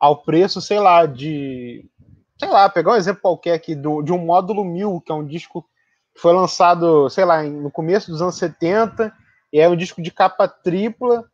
[0.00, 1.84] ao preço, sei lá, de
[2.38, 5.26] sei lá, pegar um exemplo qualquer aqui do, de um módulo 1000, que é um
[5.26, 5.68] disco
[6.16, 9.12] foi lançado, sei lá, no começo dos anos 70,
[9.52, 11.24] e é um disco de capa tripla,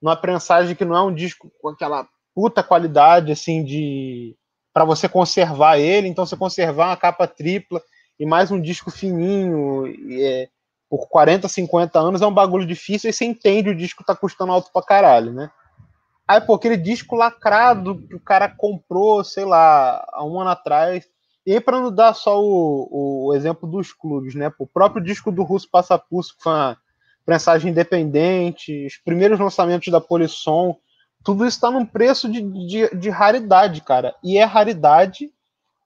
[0.00, 4.36] numa prensagem que não é um disco com aquela puta qualidade assim de
[4.72, 7.82] para você conservar ele, então você conservar uma capa tripla
[8.18, 9.86] e mais um disco fininho
[10.20, 10.48] é,
[10.88, 14.52] por 40, 50 anos é um bagulho difícil e você entende o disco tá custando
[14.52, 15.50] alto pra caralho, né?
[16.28, 21.08] Aí, pô, aquele disco lacrado que o cara comprou, sei lá, há um ano atrás.
[21.48, 24.52] E para não dar só o, o exemplo dos clubes, né?
[24.58, 26.78] O próprio disco do Russo Passapulso, que foi uma
[27.24, 30.76] prensagem independente, os primeiros lançamentos da Polisson,
[31.24, 34.14] tudo isso está num preço de, de, de raridade, cara.
[34.22, 35.32] E é raridade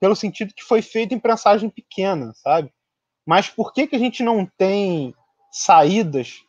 [0.01, 2.73] pelo sentido que foi feito em prensagem pequena, sabe?
[3.25, 5.15] Mas por que, que a gente não tem
[5.53, 6.41] saídas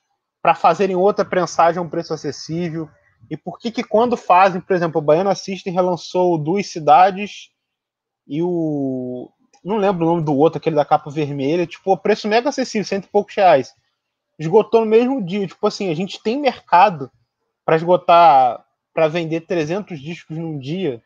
[0.41, 2.89] para fazerem outra prensagem a um preço acessível?
[3.29, 7.53] E por que que quando fazem, por exemplo, o Baiana System relançou Duas Cidades
[8.27, 8.49] e o...
[9.63, 12.85] não lembro o nome do outro, aquele da capa vermelha, tipo, o preço mega acessível,
[12.85, 13.73] cento e poucos reais.
[14.37, 15.47] Esgotou no mesmo dia.
[15.47, 17.09] Tipo assim, a gente tem mercado
[17.65, 21.01] para esgotar, para vender 300 discos num dia,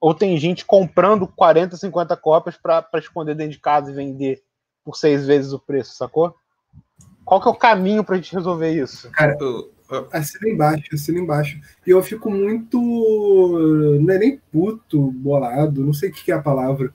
[0.00, 4.42] ou tem gente comprando 40, 50 cópias para esconder dentro de casa e vender
[4.84, 6.34] por seis vezes o preço, sacou?
[7.24, 9.10] Qual que é o caminho pra gente resolver isso?
[9.12, 9.36] Cara,
[10.12, 11.60] assina embaixo, assina embaixo.
[11.86, 12.80] E eu fico muito.
[14.00, 16.92] Não é nem puto, bolado, não sei o que que é a palavra.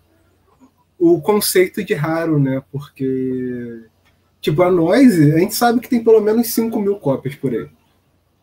[0.99, 2.61] O conceito de raro, né?
[2.71, 3.83] Porque.
[4.41, 7.67] Tipo, a Noise, a gente sabe que tem pelo menos 5 mil cópias por aí.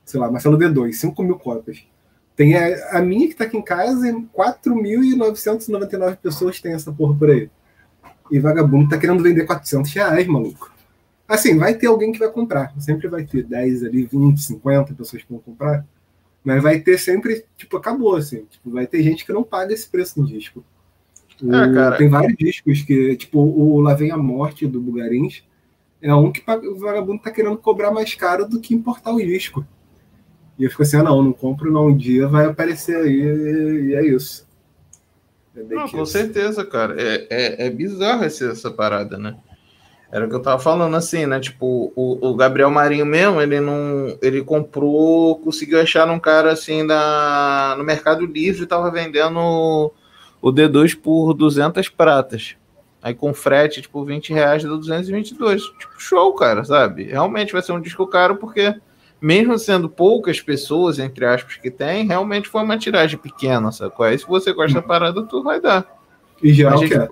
[0.05, 1.85] Sei lá, Marcelo D2, 5 mil cópias.
[2.37, 7.17] Tem a, a minha que tá aqui em casa, e 4.999 pessoas têm essa porra
[7.17, 7.49] por aí.
[8.31, 10.73] E vagabundo tá querendo vender 400 reais, maluco.
[11.27, 12.75] Assim, vai ter alguém que vai comprar.
[12.79, 15.87] Sempre vai ter 10 ali, 20, 50 pessoas que vão comprar.
[16.43, 18.45] Mas vai ter sempre, tipo, acabou, assim.
[18.45, 20.63] Tipo, vai ter gente que não paga esse preço no disco.
[21.43, 21.97] É, cara.
[21.97, 25.43] Tem vários discos que, tipo, o Lá Vem a Morte do Bugarins
[26.01, 29.67] é um que o vagabundo tá querendo cobrar mais caro do que importar o disco.
[30.59, 33.95] E eu fico assim, ah não, não compro não, um dia vai aparecer aí e
[33.95, 34.47] é isso.
[35.57, 36.13] É Não, com isso.
[36.13, 36.95] certeza, cara.
[37.01, 39.37] É, é, é bizarro essa, essa parada, né?
[40.13, 41.41] Era o que eu tava falando assim, né?
[41.41, 44.17] Tipo, o, o Gabriel Marinho mesmo, ele não.
[44.23, 49.93] Ele comprou, conseguiu achar um cara assim da, no Mercado Livre, tava vendendo
[50.45, 52.55] o D2 por 200 pratas.
[53.03, 55.63] Aí com frete, tipo, 20 reais deu 222.
[55.63, 57.05] Tipo, show, cara, sabe?
[57.05, 58.75] Realmente vai ser um disco caro porque
[59.19, 64.05] mesmo sendo poucas pessoas, entre aspas, que tem, realmente foi uma tiragem pequena, sacou?
[64.05, 65.87] Aí se você gosta da parada, tu vai dar.
[66.43, 67.11] E geral Mas, gente,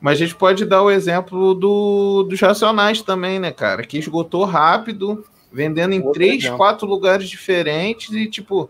[0.00, 3.84] mas a gente pode dar o exemplo do, dos Racionais também, né, cara?
[3.84, 6.58] Que esgotou rápido, vendendo em Outro três, exemplo.
[6.58, 8.68] quatro lugares diferentes e, tipo,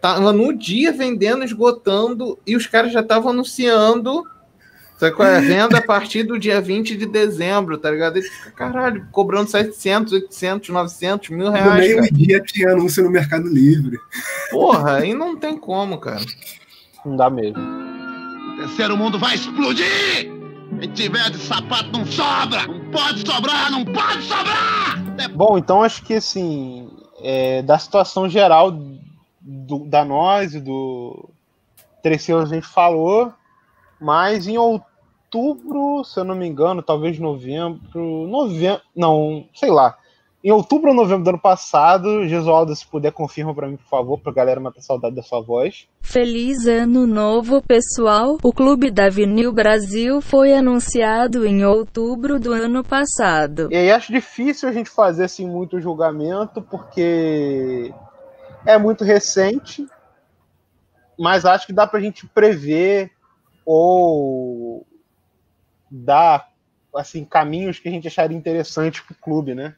[0.00, 4.24] tava no dia vendendo, esgotando, e os caras já estavam anunciando
[4.98, 5.38] sabe qual é?
[5.38, 8.16] a venda a partir do dia 20 de dezembro, tá ligado?
[8.16, 12.02] Ele fica, caralho, cobrando 700, 800, 900, mil No reais, cara.
[12.02, 13.98] meio-dia tinha anúncio no Mercado Livre.
[14.50, 16.24] Porra, aí não tem como, cara.
[17.04, 17.58] Não dá mesmo.
[17.58, 20.36] O terceiro mundo vai explodir!
[20.80, 22.66] Quem tiver de sapato não sobra!
[22.66, 24.98] Não pode sobrar, não pode sobrar!
[25.34, 26.90] Bom, então acho que assim,
[27.22, 28.72] é, da situação geral
[29.50, 31.28] do- da nós e do
[32.02, 33.32] terceiro a gente falou,
[33.98, 39.96] mas em outubro, se eu não me engano, talvez novembro, novembro, não, sei lá.
[40.44, 44.20] Em outubro ou novembro do ano passado, Gesualdo, se puder, confirma pra mim, por favor,
[44.20, 45.88] pra galera matar saudade da sua voz.
[46.00, 48.38] Feliz Ano Novo, pessoal!
[48.42, 53.68] O Clube da Vinil Brasil foi anunciado em outubro do ano passado.
[53.72, 57.92] E aí acho difícil a gente fazer assim muito julgamento, porque
[58.64, 59.86] é muito recente,
[61.18, 63.10] mas acho que dá pra gente prever
[63.64, 64.86] ou
[65.90, 66.50] dar
[66.94, 69.74] assim caminhos que a gente acharia interessante pro clube, né?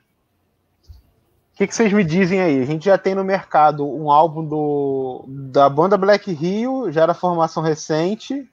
[1.53, 2.63] O que, que vocês me dizem aí?
[2.63, 7.13] A gente já tem no mercado um álbum do, da banda Black Rio, já era
[7.13, 8.49] formação recente,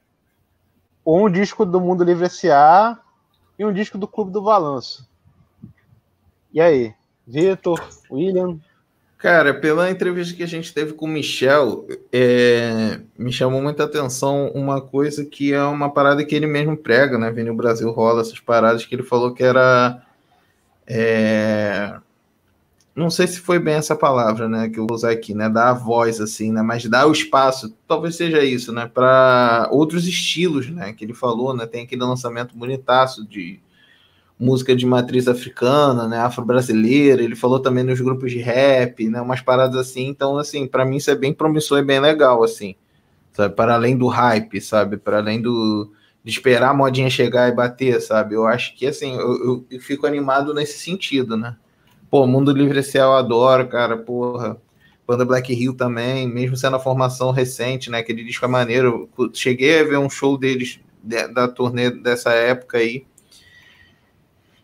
[1.05, 2.99] um disco do Mundo Livre S.A.
[3.57, 5.07] e um disco do Clube do Balanço.
[6.51, 6.93] E aí?
[7.25, 8.59] Vitor, William?
[9.17, 14.51] Cara, pela entrevista que a gente teve com o Michel, é, me chamou muita atenção
[14.53, 17.31] uma coisa que é uma parada que ele mesmo prega, né?
[17.31, 20.03] Vem no Brasil rola essas paradas que ele falou que era.
[20.85, 21.99] é,
[22.95, 24.69] não sei se foi bem essa palavra, né?
[24.69, 25.49] Que eu vou usar aqui, né?
[25.49, 26.61] Dar a voz, assim, né?
[26.61, 28.89] Mas dar o espaço, talvez seja isso, né?
[28.91, 30.93] Para outros estilos, né?
[30.93, 31.65] Que ele falou, né?
[31.65, 33.59] Tem aquele lançamento bonitaço de
[34.39, 39.41] música de matriz africana, né, afro-brasileira, ele falou também nos grupos de rap, né, umas
[39.41, 42.75] paradas assim, então, assim, para mim isso é bem promissor e bem legal, assim,
[43.33, 45.91] sabe, para além do hype, sabe, para além do,
[46.23, 49.79] de esperar a modinha chegar e bater, sabe, eu acho que, assim, eu, eu- eu
[49.81, 51.55] fico animado nesse sentido, né,
[52.09, 53.03] pô, Mundo Livre S.A.
[53.05, 54.57] eu adoro, cara, porra,
[55.07, 59.79] Banda Black Hill também, mesmo sendo a formação recente, né, aquele disco é maneiro, cheguei
[59.79, 63.05] a ver um show deles, de- da turnê dessa época aí,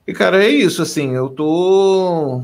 [0.08, 2.44] e, cara, é isso, assim, eu tô.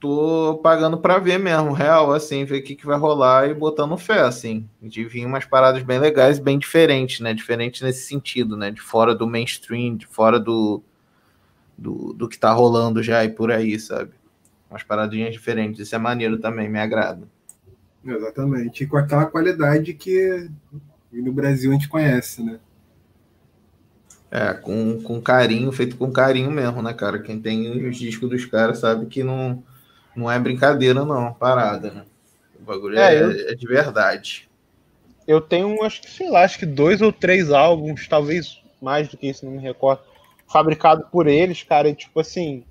[0.00, 3.96] tô pagando pra ver mesmo, real, assim, ver o que, que vai rolar e botando
[3.96, 7.34] fé, assim, de vir umas paradas bem legais, bem diferentes, né?
[7.34, 8.70] Diferentes nesse sentido, né?
[8.70, 10.82] De fora do mainstream, de fora do,
[11.76, 14.12] do, do que tá rolando já e por aí, sabe?
[14.70, 17.28] Umas paradinhas diferentes, isso é maneiro também, me agrada.
[18.04, 18.84] Exatamente.
[18.84, 20.48] E com aquela qualidade que
[21.12, 22.58] no Brasil a gente conhece, né?
[24.34, 27.20] É, com, com carinho, feito com carinho mesmo, né, cara?
[27.22, 29.62] Quem tem os discos dos caras sabe que não,
[30.16, 32.04] não é brincadeira, não, parada, né?
[32.60, 34.48] O bagulho É, é, eu- é de verdade.
[35.26, 39.16] Eu tenho, acho que, sei lá, acho que dois ou três álbuns, talvez mais do
[39.16, 40.02] que isso, não me recordo,
[40.46, 42.64] fabricado por eles, cara, e tipo assim,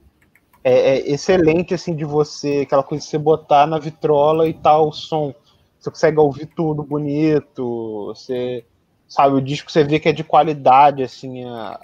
[0.64, 4.90] é, é excelente, assim, de você, aquela coisa de você botar na vitrola e tal,
[4.90, 5.34] o som,
[5.80, 8.66] você consegue ouvir tudo bonito, você,
[9.08, 11.80] sabe, o disco você vê que é de qualidade, assim, a-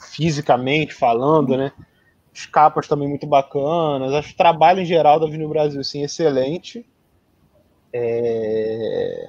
[0.00, 1.72] fisicamente falando, né,
[2.34, 6.86] as capas também muito bacanas, acho o trabalho em geral da Vinil Brasil, assim, excelente,
[7.92, 9.28] é...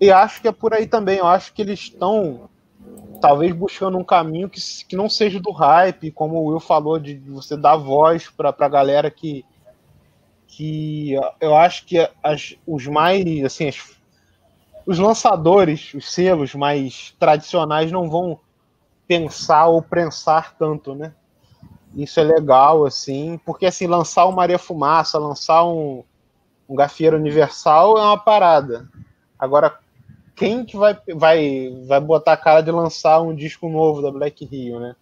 [0.00, 1.18] E acho que é por aí também.
[1.18, 2.48] Eu acho que eles estão
[3.20, 7.16] talvez buscando um caminho que, que não seja do hype, como o Will falou, de
[7.20, 9.44] você dar voz para a galera que,
[10.46, 13.97] que eu acho que as, os mais assim, as-
[14.88, 18.40] os lançadores, os selos mais tradicionais não vão
[19.06, 21.12] pensar ou prensar tanto, né?
[21.94, 26.02] Isso é legal, assim, porque assim, lançar um Maria Fumaça, lançar um,
[26.66, 26.74] um
[27.14, 28.88] Universal é uma parada.
[29.38, 29.78] Agora,
[30.34, 34.42] quem que vai, vai, vai botar a cara de lançar um disco novo da Black
[34.46, 34.96] Rio, né?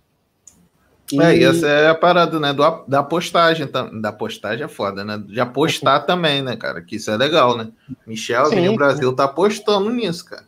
[1.20, 2.52] É, e essa é a parada, né?
[2.52, 3.68] Do, da postagem.
[4.00, 5.22] Da postagem é foda, né?
[5.24, 6.82] De apostar também, né, cara?
[6.82, 7.68] Que isso é legal, né?
[8.06, 8.76] Michel, Sim, sim.
[8.76, 10.44] Brasil, tá apostando nisso, cara.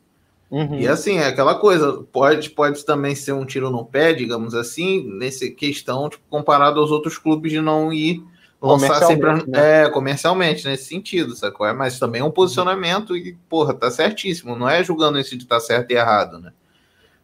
[0.50, 0.80] Uhum.
[0.80, 5.06] E assim, é aquela coisa, pode, pode também ser um tiro no pé, digamos assim,
[5.18, 8.22] nessa questão, tipo, comparado aos outros clubes de não ir
[8.60, 9.84] lançar sempre Comercialmente, né?
[9.84, 11.66] é, comercialmente, nesse sentido, sacou?
[11.66, 14.56] É, mas também é um posicionamento e, porra, tá certíssimo.
[14.56, 16.52] Não é julgando isso de tá certo e errado, né?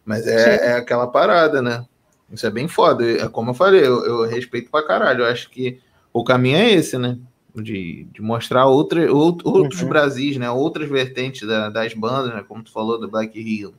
[0.05, 1.83] Mas é, é aquela parada, né?
[2.31, 3.03] Isso é bem foda.
[3.09, 5.21] É como eu falei, eu, eu respeito pra caralho.
[5.23, 5.79] Eu acho que
[6.11, 7.17] o caminho é esse, né?
[7.55, 9.89] De, de mostrar outra, out- outros Uhum.
[9.89, 10.49] Brasis, né?
[10.51, 12.43] Outras vertentes da- das bandas, né?
[12.47, 13.73] Como tu falou do Black Hill.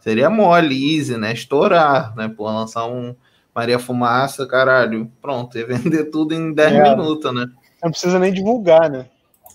[0.00, 1.32] Seria mole, easy, né?
[1.32, 2.28] Estourar, né?
[2.28, 3.14] Pô, lançar um
[3.54, 5.10] Maria Fumaça, caralho.
[5.20, 6.90] Pronto, ia vender tudo em 10 É.
[6.90, 7.46] minutos, né?
[7.82, 9.06] Não precisa nem divulgar, né?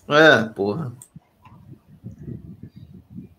[0.09, 0.91] É, porra.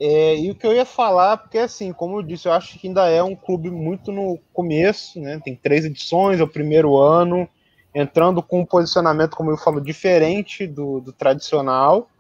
[0.07, 2.89] É, e o que eu ia falar, porque assim, como eu disse, eu acho que
[2.89, 5.41] ainda é um clube muito no começo, né?
[5.43, 7.49] Tem três edições, é o primeiro ano,
[7.95, 12.11] entrando com um posicionamento, como eu falo, diferente do, do tradicional.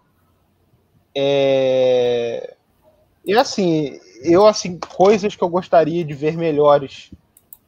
[1.14, 2.56] É,
[3.22, 7.10] E assim, eu assim, coisas que eu gostaria de ver melhores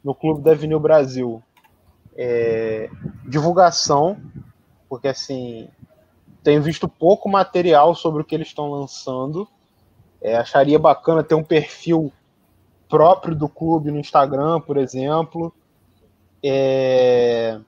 [0.02, 1.42] no clube da Avenida Brasil.
[2.16, 2.88] É,
[3.28, 4.16] divulgação,
[4.88, 5.68] porque assim,
[6.42, 9.46] tenho visto pouco material sobre o que eles estão lançando.
[10.20, 12.12] É, acharia bacana ter um perfil
[12.88, 15.54] próprio do clube no Instagram, por exemplo.
[16.42, 17.60] É,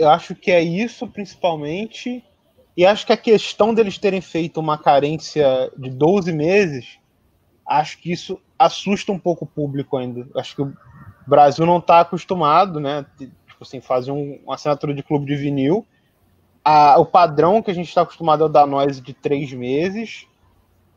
[0.00, 2.24] Eu acho que é isso principalmente.
[2.74, 6.98] E acho que a questão deles terem feito uma carência de 12 meses,
[7.68, 10.26] acho que isso assusta um pouco o público ainda.
[10.34, 10.72] Acho que o
[11.26, 13.04] Brasil não está acostumado, né?
[13.18, 15.86] Tipo assim, fazer um, uma assinatura de clube de vinil
[16.64, 20.26] a- o padrão que a gente está acostumado é o da Noise de três meses.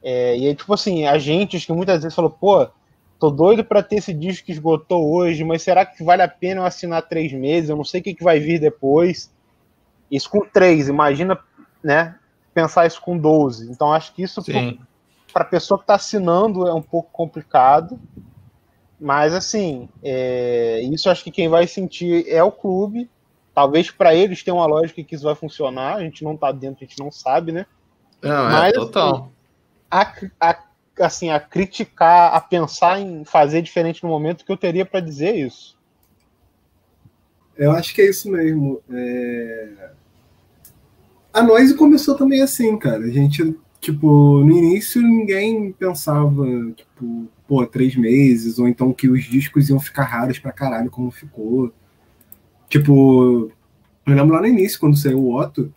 [0.02, 2.68] É, e aí, tipo assim, a gente que muitas vezes falou, pô,
[3.20, 6.62] tô doido para ter esse disco que esgotou hoje, mas será que vale a pena
[6.62, 7.70] eu assinar três meses?
[7.70, 9.32] Eu não sei o que, que vai vir depois.
[10.12, 11.40] Isso com três, imagina,
[11.82, 12.16] né?
[12.54, 13.72] Pensar isso com 12.
[13.72, 14.42] Então, acho que isso
[15.32, 18.00] para a pessoa que está assinando é um pouco complicado.
[19.00, 23.10] Mas, assim, é, isso acho que quem vai sentir é o clube.
[23.54, 25.98] Talvez para eles tenha uma lógica que isso vai funcionar.
[25.98, 27.66] A gente não está dentro, a gente não sabe, né?
[28.22, 29.32] Não, é Mas, total.
[29.92, 30.64] A, a-
[31.00, 35.36] assim, a criticar, a pensar em fazer diferente no momento que eu teria para dizer
[35.36, 35.78] isso.
[37.56, 38.82] Eu acho que é isso mesmo.
[38.90, 39.92] É...
[41.32, 43.04] A Noise começou também assim, cara.
[43.04, 46.46] A gente, tipo, no início ninguém pensava,
[46.76, 51.12] tipo, pô, três meses, ou então que os discos iam ficar raros pra caralho, como
[51.12, 51.72] ficou.
[52.74, 53.52] Tipo,
[54.08, 55.72] eu lembro lá no início, quando saiu o Otto,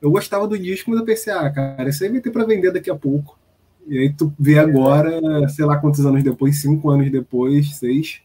[0.00, 2.72] eu gostava do disco, mas eu pensei, ah, cara, isso aí vai ter pra vender
[2.72, 3.38] daqui a pouco.
[3.86, 8.22] E aí tu vê agora, sei lá quantos anos depois, cinco anos depois, seis.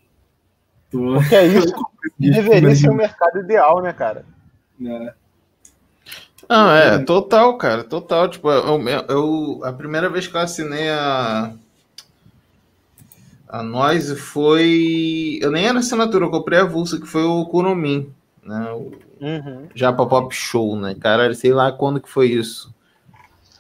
[0.92, 1.00] Tu...
[1.14, 1.74] Porque é isso
[2.20, 4.26] deveria ser o mercado ideal, né, cara?
[4.80, 5.14] né?
[6.50, 8.30] Não, é, total, cara, total.
[8.30, 11.54] Tipo, eu, eu- a primeira vez que eu assinei a.
[13.54, 15.38] A Noise foi.
[15.40, 18.12] Eu nem era assinatura, eu comprei a Vulsa, que foi o Kuromin,
[18.44, 18.72] né?
[18.72, 18.92] O
[19.22, 19.68] Uhum.
[19.76, 20.96] Japa Pop Show, né?
[21.00, 22.74] Cara, sei lá quando que foi isso.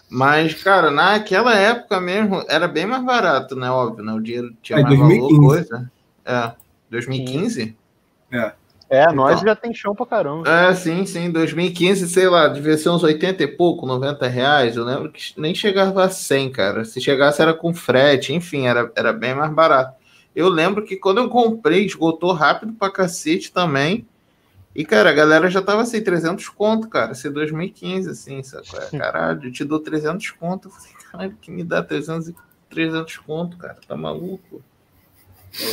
[0.09, 3.69] Mas, cara, naquela época mesmo era bem mais barato, né?
[3.69, 4.13] Óbvio, né?
[4.13, 5.37] O dinheiro tinha É, mais 2015.
[5.37, 5.91] valor, coisa.
[6.25, 6.51] É,
[6.89, 7.77] 2015?
[8.31, 8.53] É,
[9.11, 9.45] nós Então.
[9.47, 10.47] já tem chão pra caramba.
[10.49, 11.31] É, sim, sim.
[11.31, 14.75] 2015, sei lá, devia ser uns 80 e pouco, 90 reais.
[14.75, 16.85] Eu lembro que nem chegava a 100, cara.
[16.85, 19.95] Se chegasse era com frete, enfim, era, era bem mais barato.
[20.35, 24.05] Eu lembro que quando eu comprei, esgotou rápido pra cacete também.
[24.75, 27.13] E, cara, a galera já tava assim, 300 conto, cara.
[27.13, 28.65] É 2015, assim, sabe?
[28.97, 30.67] Caralho, eu te dou 300 conto.
[30.67, 32.35] Eu falei, caralho, que me dá 300, e-
[32.69, 33.77] 300 conto, cara?
[33.87, 34.61] Tá maluco?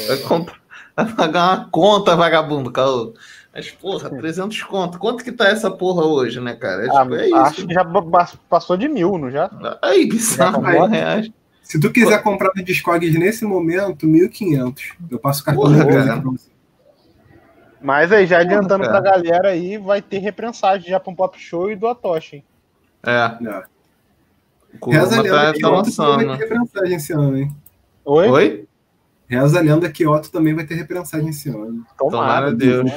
[0.06, 0.60] Vai, comprar,
[0.96, 3.14] vai pagar uma conta, vagabundo, caô.
[3.52, 4.98] Mas, porra, 300 conto.
[4.98, 6.86] Quanto que tá essa porra hoje, né, cara?
[6.86, 7.36] É, Ah, tipo, é isso.
[7.36, 7.84] acho que já
[8.48, 9.50] passou de mil, não já?
[9.82, 11.30] Aí, bizarro, Já mil reais.
[11.62, 14.92] Se tu quiser comprar no Discogs nesse momento, 1.500.
[15.10, 16.20] Eu passo cartão Porra, cara.
[16.20, 16.50] você.
[17.80, 19.00] Mas aí, já adiantando cara.
[19.00, 22.36] pra galera aí, vai ter reprensagem já pra um pop show e do Atoshi.
[22.36, 22.44] hein?
[23.02, 23.62] É, Não.
[24.82, 26.18] o Reza a Kuruma lenda tá, tá também vai lançando.
[26.38, 27.56] ter reprensagem esse ano, hein?
[28.04, 28.28] Oi?
[28.28, 28.68] Oi?
[29.30, 31.86] Reza a lenda que Otto também vai ter reprensagem esse ano.
[31.96, 32.52] Tomara a Tomara.
[32.52, 32.90] Deus.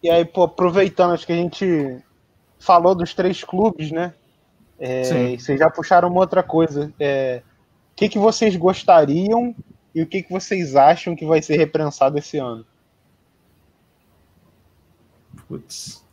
[0.00, 1.98] E aí, pô, aproveitando, acho que a gente
[2.60, 4.14] falou dos três clubes, né?
[4.78, 5.32] É, Sim.
[5.34, 6.92] e vocês já puxaram uma outra coisa.
[7.00, 7.42] É,
[7.92, 9.54] o que, que vocês gostariam
[9.92, 12.64] e o que, que vocês acham que vai ser reprensado esse ano?
[15.48, 16.04] Putz.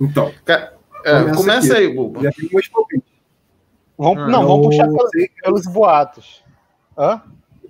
[0.00, 0.72] Então, Ca-
[1.04, 2.22] é, Começa aí, Buba.
[2.22, 3.17] já tem palpites.
[3.98, 6.44] Vamos, Ah, não, vamos Eu puxar pelos, pelos boatos.
[6.96, 7.20] Hã?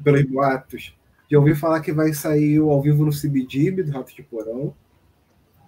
[0.05, 0.95] pelos boatos.
[1.31, 4.73] Já ouvi falar que vai sair o ao vivo no CBGB do Rato de Porão.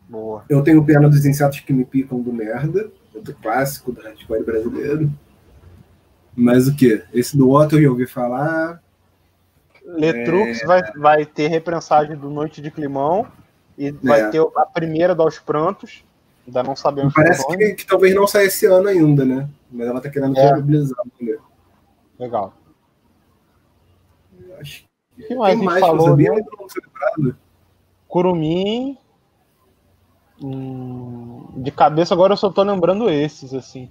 [0.08, 0.44] Boa.
[0.48, 2.90] Eu tenho pena dos insetos que me picam do merda.
[3.14, 5.10] outro clássico do hardcore brasileiro.
[6.36, 7.02] Mas o que?
[7.12, 8.80] Esse do Otto eu já ouvi falar.
[9.84, 13.26] Letrux vai, vai ter reprensagem do Noite de Climão
[13.76, 14.30] e vai É.
[14.30, 16.04] ter a primeira dos Prantos.
[16.50, 19.48] Ainda não sabemos Parece que, que talvez não saia esse ano ainda, né?
[19.70, 20.42] Mas ela tá querendo É.
[20.52, 20.98] viabilizar.
[21.20, 21.36] Né?
[22.18, 22.52] Legal.
[24.60, 24.84] Acho
[25.16, 26.08] O que mais a Tem gente mais, falou?
[26.08, 26.32] sabia?
[26.34, 26.42] né?
[27.18, 27.34] Não.
[28.08, 28.98] Curumim.
[30.42, 33.88] Hum, de cabeça agora eu só tô lembrando esses, assim.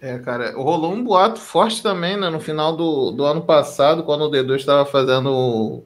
[0.00, 2.28] É, cara, rolou um boato forte também, né?
[2.30, 5.82] No final do, do ano passado, quando o D2 estava fazendo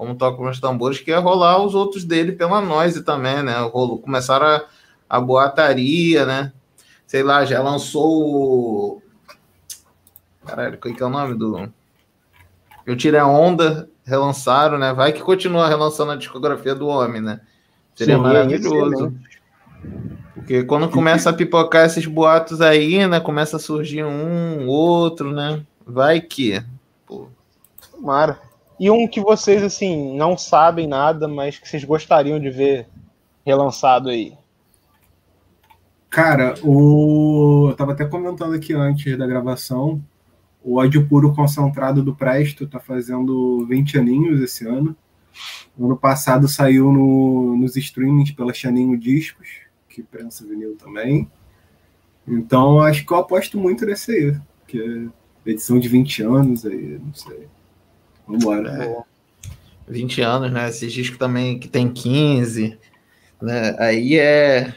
[0.00, 3.58] como toca os tambores, que ia rolar os outros dele pela Noise também, né?
[3.58, 4.64] Rolou, começaram a,
[5.06, 6.54] a boataria, né?
[7.06, 9.02] Sei lá, já lançou o.
[10.46, 11.70] Caralho, qual que é o nome do.
[12.86, 14.90] Eu tirei a onda, relançaram, né?
[14.94, 17.42] Vai que continua relançando a discografia do homem, né?
[17.94, 19.14] Seria Sim, maravilhoso.
[20.34, 23.20] Porque quando começa a pipocar esses boatos aí, né?
[23.20, 25.60] Começa a surgir um, outro, né?
[25.86, 26.64] Vai que.
[27.04, 27.28] Pô,
[27.90, 28.40] Tomara.
[28.80, 32.88] E um que vocês, assim, não sabem nada, mas que vocês gostariam de ver
[33.44, 34.32] relançado aí.
[36.08, 37.68] Cara, o...
[37.68, 40.02] eu tava até comentando aqui antes da gravação.
[40.64, 44.96] O ódio puro concentrado do Presto tá fazendo 20 aninhos esse ano.
[45.76, 49.48] No ano passado saiu no- nos streamings pela Chaninho Discos,
[49.90, 51.30] que prensa vinil também.
[52.26, 55.12] Então acho que eu aposto muito nesse aí, que
[55.44, 57.46] é edição de 20 anos aí, não sei.
[58.30, 58.84] Vambora.
[58.84, 59.10] É.
[59.90, 60.68] 20 anos, né?
[60.68, 62.78] Esses discos também que tem 15,
[63.42, 63.76] né?
[63.78, 64.74] Aí é.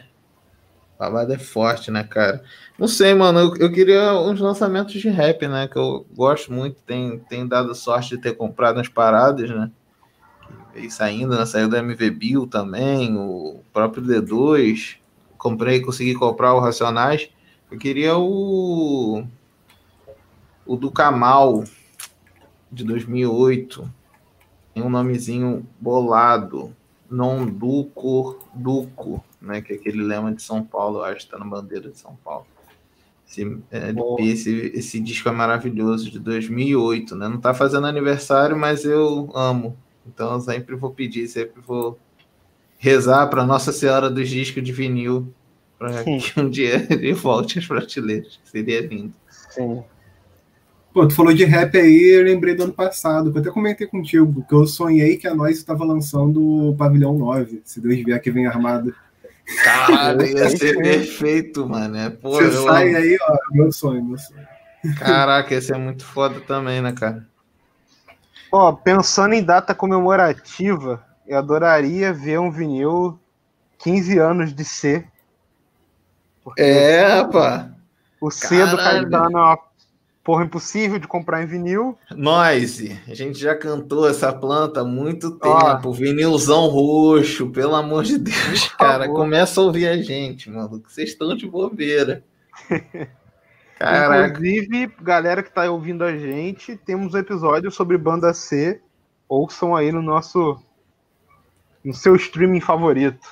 [0.97, 2.43] A babada é forte, né, cara?
[2.77, 3.39] Não sei, mano.
[3.39, 5.67] Eu, eu queria uns lançamentos de rap, né?
[5.67, 6.81] Que eu gosto muito.
[6.85, 9.69] Tem, tem dado sorte de ter comprado as paradas, né?
[10.73, 11.45] Veio saindo, né?
[11.45, 14.95] Saiu do MV Bill também, o próprio D2.
[15.37, 17.29] Comprei, consegui comprar o Racionais.
[17.69, 19.25] Eu queria o.
[20.65, 21.65] O do Kamal,
[22.73, 23.89] de 2008
[24.73, 26.75] tem um nomezinho bolado,
[27.09, 29.61] non Duco, Duco, né?
[29.61, 32.17] Que é aquele lema de São Paulo, eu acho que tá na bandeira de São
[32.23, 32.47] Paulo.
[33.27, 34.19] Esse, é, Boa.
[34.21, 37.27] esse, esse disco é maravilhoso, de 2008, né?
[37.27, 39.77] Não tá fazendo aniversário, mas eu amo.
[40.05, 41.97] Então eu sempre vou pedir, sempre vou
[42.77, 45.33] rezar para Nossa Senhora dos Discos de Vinil,
[45.77, 48.39] para que um dia ele volte às prateleiras.
[48.43, 49.13] Seria lindo.
[49.29, 49.83] Sim.
[50.93, 53.87] Pô, tu falou de rap aí, eu lembrei do ano passado, que eu até comentei
[53.87, 58.21] contigo, que eu sonhei que a nós estava lançando o Pavilhão 9, se Deus vier
[58.21, 58.93] que vem armado.
[59.63, 61.97] Caralho, ia ser perfeito, mano.
[61.97, 64.47] É, pô, Você eu sai aí, ó, meu sonho, meu sonho.
[64.99, 67.25] Caraca, esse é muito foda também, né, cara?
[68.51, 73.19] Ó, pensando em data comemorativa, eu adoraria ver um vinil
[73.79, 75.03] 15 anos de C.
[76.43, 77.71] Porque É, pá.
[78.21, 79.09] O C do Caralho.
[79.09, 79.57] Caetano é uma
[80.23, 81.97] porra impossível de comprar em vinil.
[82.15, 85.75] Noise, a gente já cantou essa planta há muito Ó.
[85.75, 85.91] tempo.
[85.91, 89.07] Vinilzão roxo, pelo amor de Deus, cara.
[89.09, 90.55] Começa a ouvir a gente, que
[90.89, 92.23] Vocês estão de bobeira.
[93.77, 94.39] Caraca.
[94.39, 98.81] Inclusive, galera que tá ouvindo a gente, temos um episódio sobre banda C.
[99.27, 100.57] Ouçam aí no nosso.
[101.83, 103.27] no seu streaming favorito.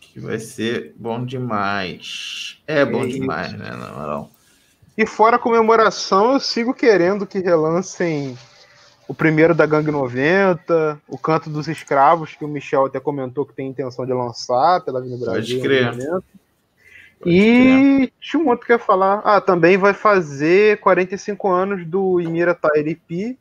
[0.00, 2.62] Que vai ser bom demais.
[2.66, 4.30] É bom É demais, né, na moral.
[4.96, 8.36] E fora a comemoração, eu sigo querendo que relancem
[9.06, 13.52] o primeiro da Gangue 90, o Canto dos Escravos, que o Michel até comentou que
[13.52, 15.58] tem intenção de lançar pela Avenida Pode Brasil.
[15.58, 15.96] em crer.
[15.96, 16.24] Pode
[17.24, 19.20] E tinha um outro que ia falar.
[19.24, 23.38] Ah, também vai fazer 45 anos do Imira Tairipi,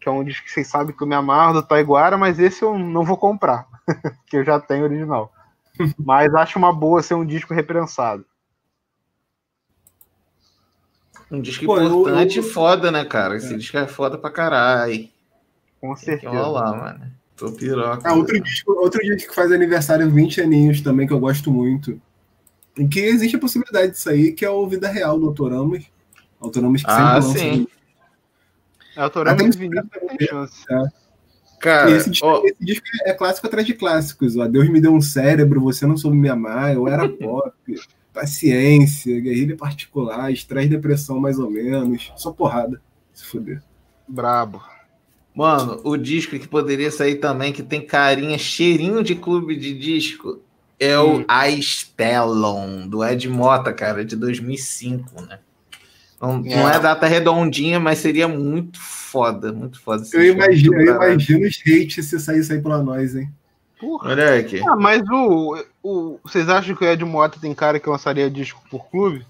[0.00, 2.62] que é um disco que vocês sabem que eu me amarro do Taiguara, mas esse
[2.62, 3.66] eu não vou comprar,
[4.26, 5.32] que eu já tenho original.
[5.98, 8.24] Mas acho uma boa ser um disco reprensado.
[11.30, 13.36] Um disco Pô, importante eu- e foda, né, cara?
[13.36, 15.08] Esse disco é foda pra caralho.
[15.80, 16.32] Com certeza.
[16.32, 17.12] rolar, mano.
[17.36, 18.08] Tô piroca.
[18.08, 22.00] Ah, outro disco, outro disco que faz aniversário 20 aninhos também, que eu gosto muito.
[22.78, 25.84] E que existe a possibilidade disso aí, que é o Vida Real do Autoramos.
[26.40, 27.38] Autoramos que Ah, sempre lança.
[27.38, 27.66] sim.
[28.96, 30.64] É, Autorama Até de nos vinil caras tem chance.
[31.60, 34.36] Cara, E esse, disco, esse disco é clássico atrás de clássicos.
[34.36, 34.46] Ó.
[34.46, 37.52] Deus me deu um cérebro, você não soube me amar, eu era pop,
[38.14, 42.12] paciência, guerrilha particular, estresse, depressão mais ou menos.
[42.16, 42.80] Só porrada.
[43.12, 43.62] Se fuder.
[44.08, 44.62] Brabo.
[45.34, 50.40] Mano, o disco que poderia sair também, que tem carinha, cheirinho de clube de disco,
[50.78, 51.24] é o Hum.
[51.26, 55.40] A Stellon, do Ed Mota, cara, de 2005, né?
[56.20, 56.56] Não é.
[56.56, 60.04] não é data redondinha, mas seria muito foda, muito foda.
[60.12, 63.30] Eu imagino, eu imagino os hates se sair isso aí pela nós, hein?
[63.78, 64.10] Porra.
[64.10, 64.60] Olha aqui.
[64.66, 65.62] Ah, mas o.
[65.84, 69.24] o, vocês acham que o Ed Mota tem cara que lançaria disco por clube?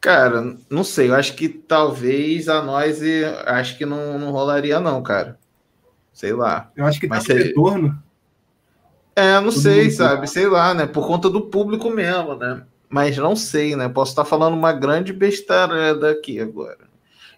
[0.00, 1.08] Cara, não sei.
[1.08, 3.00] Eu acho que talvez a nós
[3.46, 5.38] acho que não, não rolaria, não, cara.
[6.12, 6.70] Sei lá.
[6.76, 8.02] Eu acho que Mas tá no você- retorno.
[9.16, 10.26] É, não Todo sei, sabe?
[10.28, 10.86] Sei lá, né?
[10.86, 12.62] Por conta do público mesmo, né?
[12.88, 13.88] Mas não sei, né?
[13.88, 16.78] Posso estar falando uma grande bestarada aqui agora.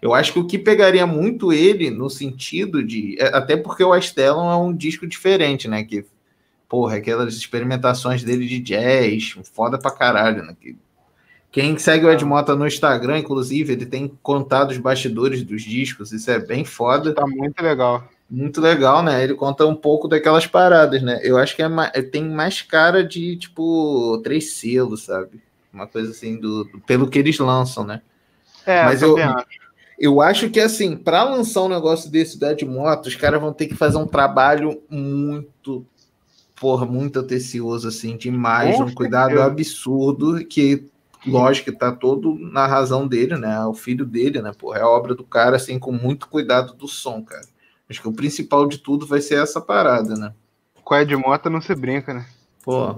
[0.01, 3.15] Eu acho que o que pegaria muito ele no sentido de.
[3.19, 5.83] é, Até porque o Astelon é um disco diferente, né?
[5.83, 6.05] Que,
[6.67, 10.55] porra, aquelas experimentações dele de jazz, foda pra caralho, né?
[10.59, 10.75] Que,
[11.51, 16.11] quem segue o Ed Mota no Instagram, inclusive, ele tem contado os bastidores dos discos,
[16.11, 17.13] isso é bem foda.
[17.13, 18.07] Tá muito legal.
[18.29, 19.23] Muito legal, né?
[19.23, 21.19] Ele conta um pouco daquelas paradas, né?
[21.23, 25.41] Eu acho que é ma- tem mais cara de, tipo, três selos, sabe?
[25.73, 28.01] Uma coisa assim, do, do- pelo que eles lançam, né?
[28.65, 29.67] É, Mas eu acho.
[29.97, 33.65] Eu acho que, assim, para lançar um negócio desse da Edmoto, os caras vão ter
[33.65, 35.83] que fazer um trabalho muito,
[36.59, 40.85] porra, muito atencioso, assim, demais, um cuidado absurdo, que,
[41.25, 43.55] lógico, que tá todo na razão dele, né?
[43.55, 44.51] É o filho dele, né?
[44.57, 47.45] Porra, é a obra do cara, assim, com muito cuidado do som, cara.
[47.89, 50.33] Acho que o principal de tudo vai ser essa parada, né?
[50.83, 52.25] Com a Ed Mota não se brinca, né?
[52.63, 52.97] Pô,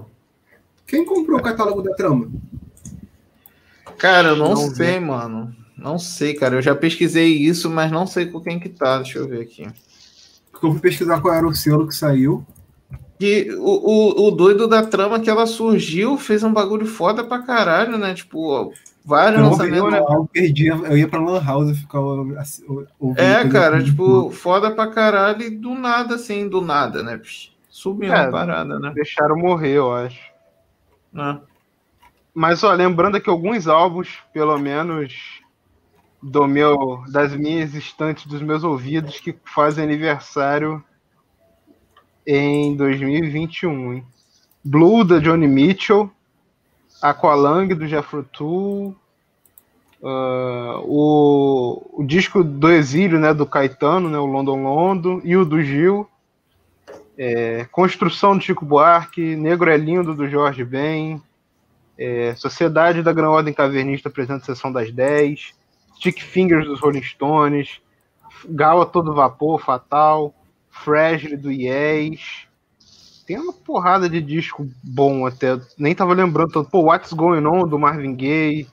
[0.86, 2.28] Quem comprou o catálogo da trama?
[3.98, 5.54] cara, eu não, Não sei, mano.
[5.76, 6.56] Não sei, cara.
[6.56, 8.98] Eu já pesquisei isso, mas não sei com quem que tá.
[8.98, 9.62] Deixa eu ver aqui.
[10.62, 12.44] Eu fui pesquisar qual era o selo que saiu.
[13.20, 17.22] E o, o, o doido da trama é que ela surgiu, fez um bagulho foda
[17.22, 18.14] pra caralho, né?
[18.14, 18.72] Tipo,
[19.04, 19.92] vários Eu, lançamentos.
[19.92, 22.64] eu, eu perdi, eu ia pra Lan House e ficava assim,
[22.98, 23.20] ouvindo.
[23.20, 27.18] É, cara, tipo, foda pra caralho e do nada, assim, do nada, né?
[27.18, 28.24] Psh, Sumiu É.
[28.26, 28.90] a parada, né?
[28.94, 30.20] Deixaram morrer, eu acho.
[31.14, 31.38] É.
[32.32, 35.12] Mas, ó, lembrando aqui alguns álbuns, pelo menos,
[36.22, 40.82] do meu, das minhas estantes, dos meus ouvidos, que fazem aniversário
[42.26, 44.04] em 2021, hein?
[44.64, 46.10] Blue, da Johnny Mitchell,
[47.00, 48.94] Aqualung, do Jethro Tull,
[50.02, 55.44] ah, o, o disco do Exílio, né, do Caetano, né, o London London, e o
[55.44, 56.08] do Gil,
[57.16, 61.22] é, Construção do Chico Buarque, Negro é Lindo, do Jorge Ben,
[61.98, 65.54] é, Sociedade da Grã Ordem Cavernista apresenta Sessão das 10,
[65.96, 67.80] Stick Fingers dos Rolling Stones,
[68.48, 70.34] Gal a Todo Vapor, Fatal,
[70.84, 72.48] Fragile do Yes.
[73.26, 75.60] Tem uma porrada de disco bom até.
[75.78, 76.68] Nem tava lembrando tanto.
[76.68, 78.66] Pô, What's Going On do Marvin Gaye.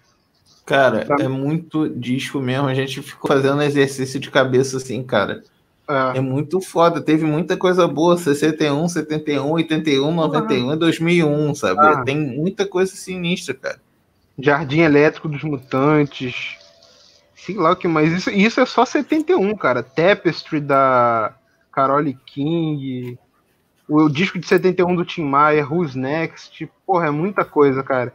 [0.66, 2.68] Cara, é muito disco mesmo.
[2.68, 5.43] A gente ficou fazendo exercício de cabeça assim, cara.
[5.88, 7.01] É, É muito foda.
[7.01, 8.18] Teve muita coisa boa.
[8.18, 11.80] 61, 71, 81, 91 e 2001, sabe?
[11.80, 12.03] Ah.
[12.03, 13.80] Tem muita coisa sinistra, cara.
[14.39, 16.58] Jardim Elétrico dos Mutantes.
[17.36, 18.12] Sei lá o que mais.
[18.12, 19.82] Isso, isso é só 71, cara.
[19.82, 21.34] Tapestry da
[21.78, 23.19] Carole King.
[23.88, 26.67] O disco de 71 do Tim Maia, Who's Next.
[26.88, 28.11] Porra, é muita coisa, cara.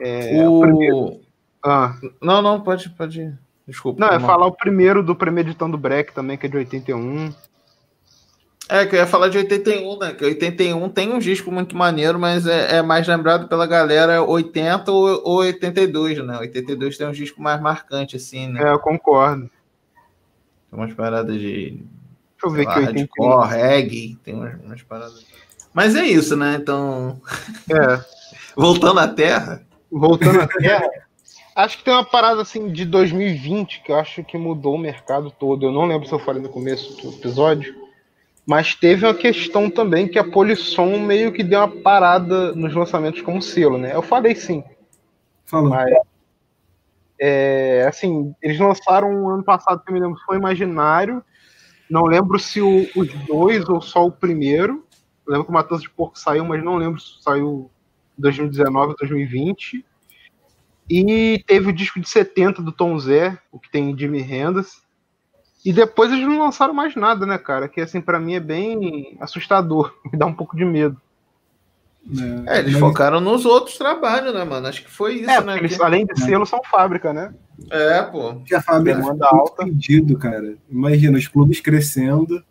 [0.00, 1.20] É, o primeiro-.
[1.64, 3.22] Ah, Não, não, pode, pode.
[3.22, 3.38] ir.
[3.66, 3.98] Desculpa.
[3.98, 7.34] não, é falar o primeiro do Premeditando Break também, que é de 81.
[8.68, 10.12] É, que eu ia falar de 81, né?
[10.12, 14.92] Que 81 tem um disco muito maneiro, mas é, é mais lembrado pela galera 80
[14.92, 16.38] ou, ou 82, né?
[16.38, 18.62] 82 tem um disco mais marcante, assim, né?
[18.62, 19.50] É, eu concordo.
[20.70, 21.84] Tem umas paradas de
[22.46, 23.28] eu ver 81.
[23.28, 25.26] hardcore, reggae, tem umas, umas paradas.
[25.72, 26.56] Mas é isso, né?
[26.60, 27.20] Então,
[27.70, 28.04] É.
[28.56, 30.88] voltando à Terra, Voltando à Terra,
[31.54, 35.30] acho que tem uma parada assim de 2020 que eu acho que mudou o mercado
[35.30, 35.66] todo.
[35.66, 37.74] Eu não lembro se eu falei no começo do episódio,
[38.44, 43.20] mas teve uma questão também que a Polisson meio que deu uma parada nos lançamentos
[43.20, 43.94] como selo, né?
[43.94, 44.64] Eu falei sim,
[45.44, 45.70] Falou.
[45.70, 45.94] mas
[47.18, 51.24] é, assim, eles lançaram um ano passado que eu me lembro foi Imaginário.
[51.88, 54.84] Não lembro se o- os dois ou só o primeiro.
[55.26, 57.70] Eu lembro que o Matança de Porco saiu, mas não lembro se saiu
[58.18, 59.84] em 2019 ou 2020.
[60.88, 64.82] E teve o disco de 70 do Tom Zé, o que tem Jimmy Hendrix.
[65.64, 67.68] E depois eles não lançaram mais nada, né, cara?
[67.68, 69.92] Que assim, pra mim é bem assustador.
[70.12, 71.00] Me dá um pouco de medo.
[72.04, 72.44] né?
[72.46, 74.68] é, eles Mas- focaram nos outros trabalhos, né, mano?
[74.68, 75.56] Acho que foi isso, é, né?
[75.58, 77.34] eles, que- além de selo, são fábrica, né?
[77.70, 78.36] É, pô.
[78.44, 79.64] que a fábrica Demanda alta.
[79.64, 80.56] pedido, cara.
[80.70, 82.42] Imagina, os clubes crescendo.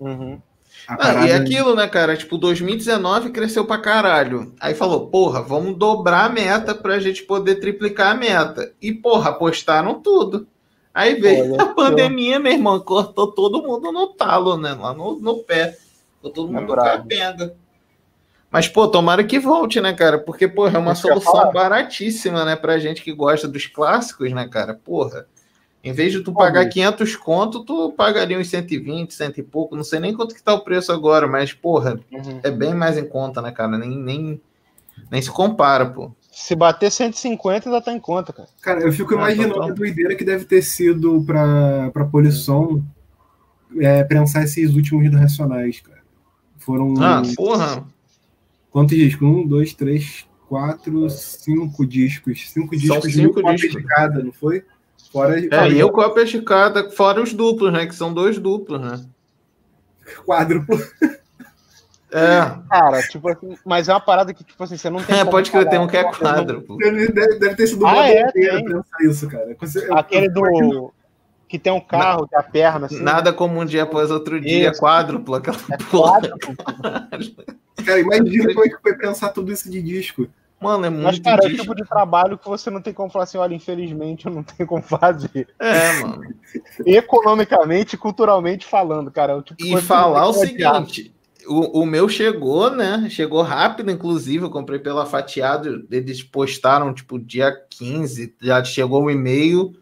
[0.00, 2.16] A Ah, e é aquilo, né, cara?
[2.16, 4.52] Tipo, 2019 cresceu pra caralho.
[4.60, 8.72] Aí falou, porra, vamos dobrar a meta pra gente poder triplicar a meta.
[8.80, 10.46] E, porra, apostaram tudo.
[10.92, 14.72] Aí veio Olha a pandemia, meu irmão, cortou todo mundo no talo, né?
[14.74, 15.78] Lá no, no pé.
[16.16, 17.08] Ficou todo É mundo brabo.
[18.52, 20.18] Mas, pô, tomara que volte, né, cara?
[20.18, 24.74] Porque, porra, é uma solução baratíssima, né, pra gente que gosta dos clássicos, né, cara?
[24.74, 25.26] Porra.
[25.82, 29.74] Em vez de tu pagar 500 conto, tu pagaria uns 120, cento e pouco.
[29.74, 32.38] Não sei nem quanto que tá o preço agora, mas, porra, Uhum.
[32.42, 33.76] é bem mais em conta, né, cara?
[33.78, 34.40] Nem, nem,
[35.10, 36.12] nem se compara, pô.
[36.30, 38.48] Se bater 150, ainda tá em conta, cara.
[38.60, 39.70] Cara, eu fico Ah, imaginando total.
[39.70, 42.80] a doideira que deve ter sido pra, pra Polisson
[43.80, 46.00] é, prensar esses últimos racionais, cara.
[46.58, 47.84] Foram Ah, porra.
[48.72, 49.28] Quantos discos?
[49.28, 52.50] Um, dois, três, quatro, cinco discos.
[52.50, 53.82] Cinco São discos, cinco mil cópias discos.
[53.82, 54.64] de cada, não foi?
[55.12, 57.86] Fora, É, fora e eu cópia de cada, fora os duplos, né?
[57.86, 59.04] Que são dois duplos, né?
[60.26, 60.76] quádruplo.
[62.14, 65.18] É, Cara, tipo assim, mas é uma parada que, tipo assim, você não tem.
[65.18, 66.76] é pode crer, tem um que é quadro, pô.
[66.76, 69.56] Deve, deve ter sido Ah, é, pensar isso, cara.
[69.86, 70.92] Eu- Aquele do.
[71.52, 73.02] Que tem um carro, que é a perna, assim.
[73.02, 74.80] Nada como um dia após outro dia, Isso.
[74.80, 76.12] quádruplo, aquela É porra.
[76.20, 76.38] quadro.
[77.84, 80.26] Cara, imagina como é que foi pensar tudo isso de disco.
[80.58, 81.62] Mano, é Mas, muito cara, é o disco.
[81.64, 84.66] tipo de trabalho que você não tem como falar assim, olha, infelizmente eu não tenho
[84.66, 85.46] como fazer.
[85.60, 86.22] É, mano.
[86.86, 89.32] Economicamente, culturalmente falando, cara.
[89.32, 91.14] É o tipo E falar o tem seguinte,
[91.46, 93.08] o, o meu chegou, né?
[93.10, 99.10] Chegou rápido, inclusive, eu comprei pela Fatiado, eles postaram, tipo, dia 15, já chegou o
[99.10, 99.74] e-mail.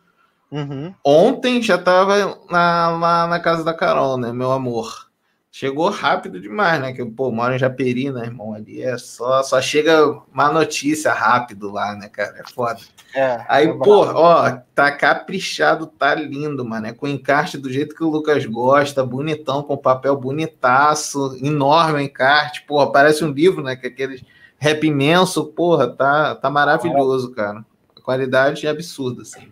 [0.50, 0.94] Uhum.
[1.04, 5.10] Ontem já tava na, lá na casa da Carol, né, meu amor?
[5.52, 6.92] Chegou rápido demais, né?
[6.92, 8.54] Que eu, pô, moro em Japeri, né, irmão?
[8.54, 12.38] Ali é só, só chega uma notícia rápido lá, né, cara?
[12.38, 12.78] É foda.
[13.12, 16.86] É, Aí, é pô, ó, tá caprichado, tá lindo, mano.
[16.86, 22.00] É com encarte do jeito que o Lucas gosta, bonitão, com papel bonitaço, enorme o
[22.00, 23.74] encarte, porra, parece um livro, né?
[23.74, 24.22] Que é aqueles
[24.56, 27.64] rap imenso, porra, tá, tá maravilhoso, cara.
[27.96, 29.48] A qualidade é absurda, assim.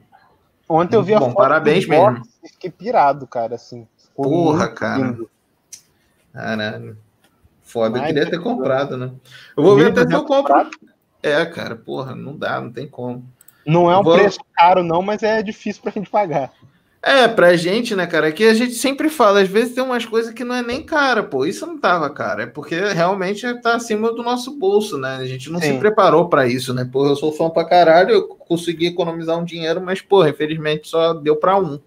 [0.69, 2.27] Ontem eu vi a Bom, foto parabéns do box mesmo.
[2.45, 3.87] e fiquei pirado, cara, assim.
[4.15, 4.99] Porra, cara.
[5.07, 5.31] lindo.
[6.33, 6.99] Caralho.
[7.63, 9.11] Foda, eu Mas, queria ter tipo, comprado, né?
[9.57, 10.71] Eu vou ver até se eu compro.
[11.23, 13.25] É, cara, porra, não dá, não tem como.
[13.67, 16.51] Não é um Vou- preço caro, não, mas é difícil pra gente pagar.
[17.01, 20.35] É, pra gente, né, cara, que a gente sempre fala, às vezes tem umas coisas
[20.35, 24.13] que não é nem cara, pô, isso não tava cara, é porque realmente tá acima
[24.13, 25.79] do nosso bolso, né, a gente não se Sim.
[25.79, 29.81] preparou pra isso, né, pô, eu sou fã pra caralho, eu consegui economizar um dinheiro,
[29.81, 31.79] mas, pô, infelizmente só deu pra um.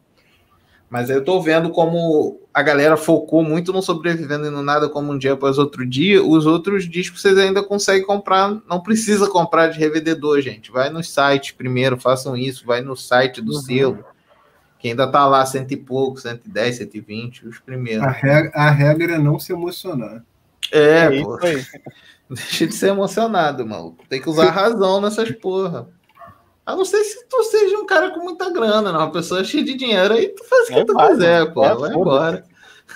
[0.89, 4.89] Mas aí eu tô vendo como a galera focou muito no sobrevivendo e no nada
[4.89, 9.29] como um dia após outro dia, os outros discos vocês ainda conseguem comprar, não precisa
[9.29, 13.61] comprar de revendedor, gente, vai nos sites primeiro, façam isso, vai no site do Uhum.
[13.61, 14.05] selo,
[14.81, 18.03] que ainda tá lá cento e pouco, 110, 120, os primeiros.
[18.03, 20.23] A regra, a regra é não se emocionar.
[20.71, 21.37] É, É pô.
[22.33, 24.03] Deixa de ser emocionado, maluco.
[24.09, 25.87] Tem que usar a razão nessas porra.
[26.65, 28.99] A não ser se tu seja um cara com muita grana, não.
[29.01, 31.53] Uma pessoa cheia de dinheiro, aí tu faz o que Aí tu vai, quiser, mano.
[31.53, 31.65] pô.
[31.65, 32.43] É, vai embora.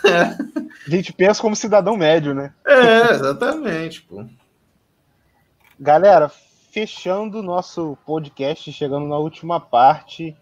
[0.03, 2.51] A gente pensa como cidadão médio, né?
[2.65, 4.25] É, exatamente, pô.
[5.79, 6.31] Galera,
[6.71, 10.35] fechando o nosso podcast, chegando na última parte,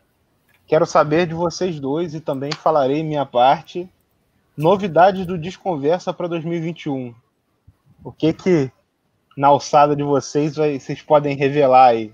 [0.73, 3.87] quero saber de vocês dois e também falarei minha parte.
[4.57, 7.13] Novidades do Desconversa para 2021.
[8.03, 8.71] O que que
[9.37, 12.11] na alçada de vocês vai- vocês podem revelar aí?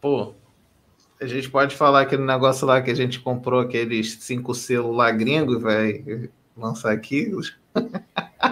[0.00, 0.32] Pô,
[1.20, 5.10] a gente pode falar aquele negócio lá que a gente comprou aqueles cinco selos lá
[5.10, 7.30] gringos, vai lançar aqui.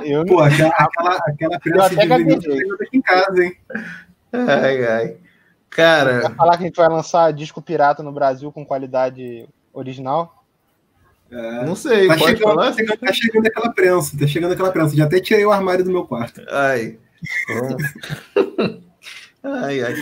[0.04, 1.16] Eu Pô, aquela, aquela,
[1.56, 3.56] aquela até de vinil em casa, hein?
[4.30, 5.21] Ai, ai.
[5.74, 10.44] Cara, Vai falar que a gente vai lançar disco pirata no Brasil com qualidade original?
[11.30, 11.64] É.
[11.64, 12.66] não sei, Tá pode chegando, falar?
[12.66, 14.94] tá, chegando, tá chegando aquela prensa, tá chegando aquela prensa.
[14.96, 16.42] Já até tirei o armário do meu quarto.
[16.50, 16.98] Ai.
[19.42, 19.94] ai, ai.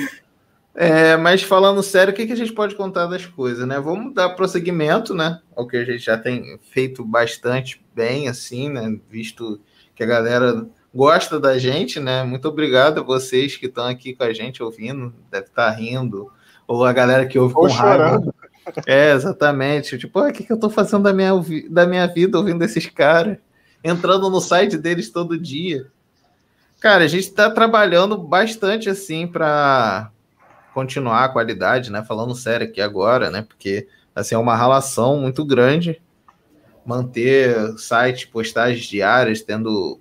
[0.74, 3.78] É, mas falando sério, o que, que a gente pode contar das coisas, né?
[3.80, 5.40] Vamos dar prosseguimento, né?
[5.54, 8.98] Ao que a gente já tem feito bastante bem, assim, né?
[9.08, 9.60] Visto
[9.94, 12.22] que a galera gosta da gente, né?
[12.24, 16.30] Muito obrigado a vocês que estão aqui com a gente ouvindo, deve estar rindo,
[16.66, 18.04] ou a galera que ouve Ou com raiva.
[18.04, 18.34] chorando.
[18.86, 19.98] É, exatamente.
[19.98, 21.32] Tipo, "Ah, o que, que eu tô fazendo da minha,
[21.68, 23.38] da minha vida ouvindo esses caras?
[23.82, 25.86] Entrando no site deles todo dia.
[26.78, 30.10] Cara, a gente tá trabalhando bastante assim para
[30.74, 32.04] continuar a qualidade, né?
[32.06, 33.42] Falando sério aqui agora, né?
[33.42, 36.00] Porque assim é uma relação muito grande
[36.84, 40.00] manter site, postagens diárias, tendo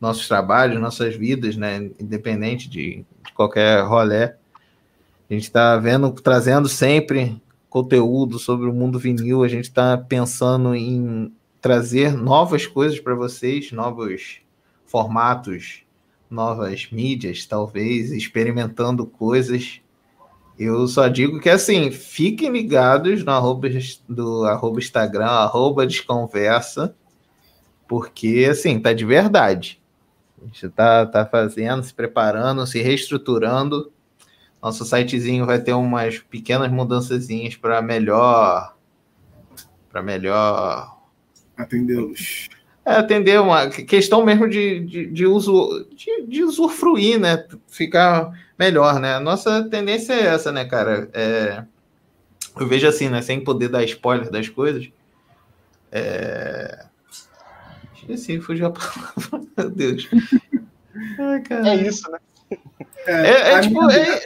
[0.00, 1.90] nossos trabalhos, nossas vidas, né?
[1.98, 4.24] Independente de, de qualquer rolê.
[4.24, 9.42] A gente está vendo, trazendo sempre conteúdo sobre o mundo vinil.
[9.42, 14.40] A gente está pensando em trazer novas coisas para vocês, novos
[14.86, 15.82] formatos,
[16.30, 19.80] novas mídias, talvez, experimentando coisas.
[20.58, 23.68] Eu só digo que assim, fiquem ligados no arroba
[24.08, 26.94] do arroba Instagram, arroba desconversa,
[27.86, 29.80] porque assim, tá de verdade.
[30.40, 33.92] A gente tá, tá fazendo, se preparando, se reestruturando.
[34.62, 38.74] Nosso sitezinho vai ter umas pequenas mudançazinhas para melhor
[39.90, 40.98] para melhor
[41.56, 42.48] atendê-los.
[42.84, 47.44] É, atender uma questão mesmo de, de, de uso de, de, usufruir, né?
[47.66, 49.18] Ficar melhor, né?
[49.18, 51.08] Nossa tendência é essa, né, cara?
[51.12, 51.64] É,
[52.58, 53.22] eu vejo assim, né?
[53.22, 54.88] Sem poder dar spoiler das coisas.
[55.90, 56.85] É...
[58.08, 59.48] Esqueci, fugiu a palavra.
[59.56, 60.08] Meu Deus.
[61.18, 61.68] Ai, cara.
[61.68, 62.18] É isso, né?
[63.06, 63.90] É, é, é tipo.
[63.90, 64.20] É,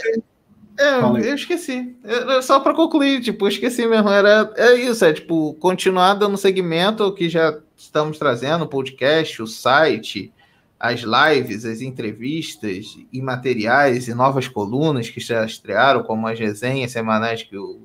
[0.79, 1.97] é, eu esqueci.
[2.05, 4.09] É, só para concluir, tipo, eu esqueci mesmo.
[4.09, 9.47] Era, é isso, é tipo, continuar dando segmento que já estamos trazendo, o podcast, o
[9.47, 10.33] site,
[10.79, 16.93] as lives, as entrevistas e materiais e novas colunas que já estrearam, como as resenhas
[16.93, 17.83] semanais que o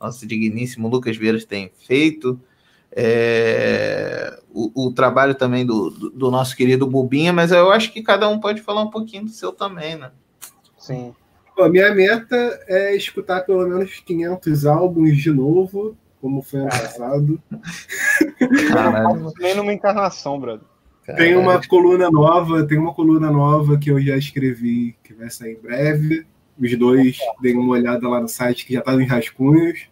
[0.00, 2.40] nosso digníssimo Lucas Vieira tem feito.
[2.92, 8.02] É, o, o, trabalho também do, do, do, nosso querido Bubinha, mas eu acho que
[8.02, 10.10] cada um pode falar um pouquinho do seu também, né?
[10.78, 11.14] Sim.
[11.54, 17.42] Pô, minha meta é escutar pelo menos 500 álbuns de novo, como foi ano passado.
[18.68, 19.32] Caralho.
[19.38, 20.66] Nem numa encarnação, brother.
[21.16, 25.52] Tem uma coluna nova, tem uma coluna nova que eu já escrevi, que vai sair
[25.52, 26.26] em breve.
[26.58, 29.88] Os dois, deem uma olhada lá no site que já tá em rascunhos.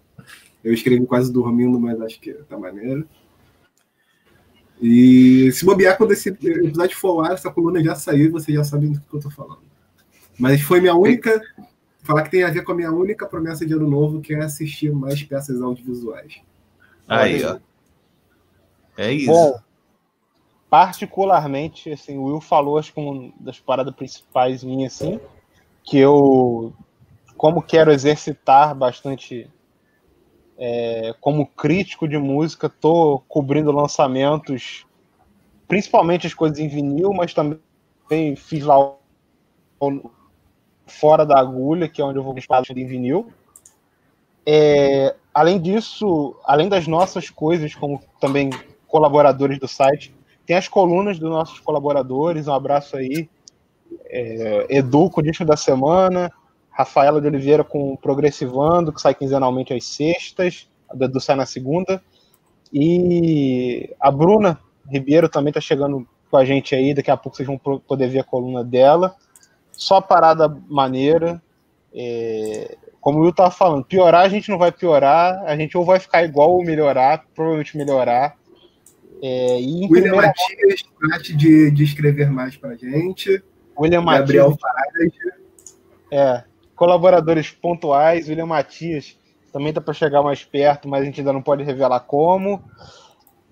[0.65, 3.07] Eu escrevi quase dormindo, mas acho que tá maneiro.
[4.81, 8.89] E se bobear, quando esse episódio for lá, essa coluna já saiu, você já sabe
[8.89, 9.63] do que eu tô falando.
[10.39, 11.41] Mas foi minha única.
[12.03, 14.43] Falar que tem a ver com a minha única promessa de ano novo, que é
[14.43, 16.41] assistir mais peças audiovisuais.
[17.07, 17.59] Aí, ó.
[18.97, 19.27] É isso.
[19.27, 19.59] Bom,
[20.69, 25.21] particularmente, assim, o Will falou, acho que uma das paradas principais minhas, assim,
[25.83, 26.75] que eu,
[27.37, 29.49] como quero exercitar bastante
[30.59, 34.87] é, como crítico de música, tô cobrindo lançamentos,
[35.67, 40.11] principalmente as coisas em vinil, mas também fiz lá o
[40.87, 43.33] fora da agulha, que é onde eu vou falar em vinil.
[44.47, 48.51] É, além disso, além das nossas coisas, como também
[48.87, 50.15] colaboradores do site,
[50.47, 52.47] tem as colunas dos nossos colaboradores.
[52.47, 53.29] Um abraço aí.
[54.07, 56.31] É, Edu com o disco da semana,
[56.77, 61.47] Rafaela de Oliveira com Progressivando, que sai quinzenalmente às sextas, a do Edu sai na
[61.47, 62.03] segunda.
[62.73, 64.59] E a Bruna
[64.91, 68.19] Ribeiro também está chegando com a gente aí, daqui a pouco vocês vão poder ver
[68.19, 69.15] a coluna dela
[69.77, 71.41] só parada maneira.
[71.95, 75.85] É, como o Will tava falando, piorar a gente não vai piorar, a gente ou
[75.85, 78.37] vai ficar igual ou melhorar, provavelmente melhorar.
[79.23, 80.27] É, e William primeira...
[80.27, 83.43] Matias trate de, de escrever mais pra gente.
[83.79, 85.13] William Gabriel Matias.
[86.11, 86.45] É,
[86.75, 89.17] colaboradores pontuais, William Matias
[89.53, 92.63] também tá para chegar mais perto, mas a gente ainda não pode revelar como.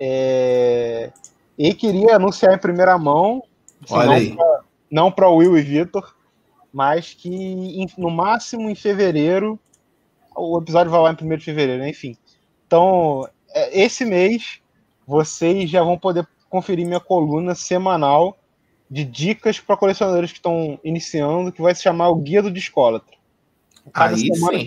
[0.00, 1.12] É,
[1.56, 3.42] e queria anunciar em primeira mão.
[3.86, 4.06] Pra,
[4.90, 6.14] não para o Will e Vitor,
[6.72, 9.58] mas que no máximo em fevereiro,
[10.36, 11.90] o episódio vai lá em 1 de fevereiro, né?
[11.90, 12.16] enfim.
[12.66, 14.60] Então, é, esse mês,
[15.06, 18.36] vocês já vão poder conferir minha coluna semanal
[18.92, 23.16] de dicas para colecionadores que estão iniciando, que vai se chamar o Guia do Discólatra.
[23.90, 24.66] Cada Aí semana sim.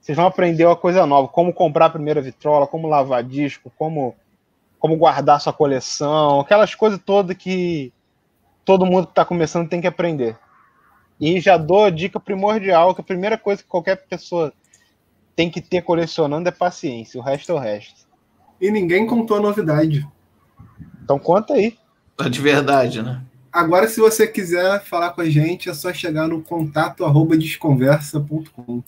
[0.00, 4.16] Vocês vão aprender uma coisa nova, como comprar a primeira vitrola, como lavar disco, como,
[4.80, 7.92] como guardar sua coleção, aquelas coisas todas que
[8.64, 10.36] todo mundo que está começando tem que aprender.
[11.20, 14.52] E já dou a dica primordial, que a primeira coisa que qualquer pessoa
[15.36, 18.08] tem que ter colecionando é paciência, o resto é o resto.
[18.60, 20.04] E ninguém contou a novidade.
[21.00, 21.78] Então conta aí.
[22.18, 23.22] É de verdade, né?
[23.52, 28.82] Agora, se você quiser falar com a gente, é só chegar no contato arroba desconversa.com.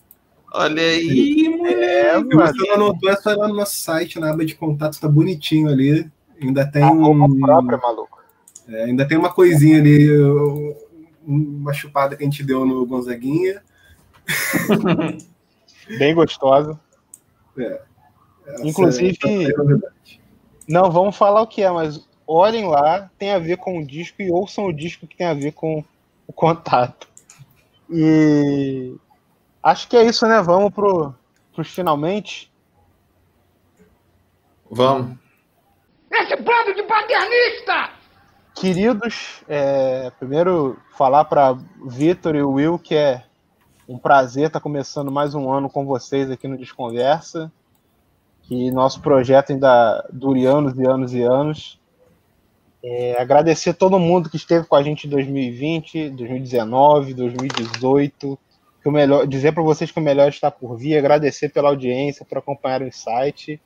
[0.52, 4.30] Olha aí, é, Se você não anotou, é só ir lá no nosso site, na
[4.30, 6.10] aba de contato, tá bonitinho ali.
[6.40, 7.40] Ainda tem um.
[7.40, 8.22] própria, maluco.
[8.68, 10.08] É, ainda tem uma coisinha ali,
[11.26, 13.62] uma chupada que a gente deu no Gonzaguinha.
[15.98, 16.80] Bem gostosa.
[17.58, 17.82] É,
[18.62, 19.52] Inclusive, é
[20.66, 24.22] não vamos falar o que é, mas olhem lá, tem a ver com o disco
[24.22, 25.84] e ouçam o disco que tem a ver com
[26.26, 27.08] o contato.
[27.90, 28.94] E
[29.62, 30.40] acho que é isso, né?
[30.42, 31.14] Vamos pro,
[31.54, 32.50] pros finalmente.
[34.70, 35.16] Vamos.
[36.10, 37.90] Esse bando de paternista!
[38.54, 43.24] Queridos, é, primeiro falar para Vitor e o Will que é
[43.88, 47.52] um prazer estar começando mais um ano com vocês aqui no Desconversa.
[48.42, 51.80] Que nosso projeto ainda dure anos e anos e anos.
[52.86, 58.38] É, agradecer todo mundo que esteve com a gente em 2020, 2019, 2018.
[58.82, 60.98] Que o melhor, dizer para vocês que o melhor está por vir.
[60.98, 63.58] Agradecer pela audiência, por acompanhar o site.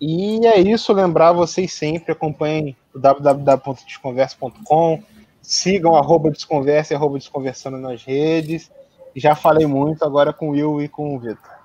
[0.00, 5.04] E é isso, lembrar vocês sempre, acompanhem o www.desconversa.com,
[5.40, 8.72] sigam arroba desconversa e arroba desconversando nas redes.
[9.14, 11.60] Já falei muito, agora com o Will e com o Vitor.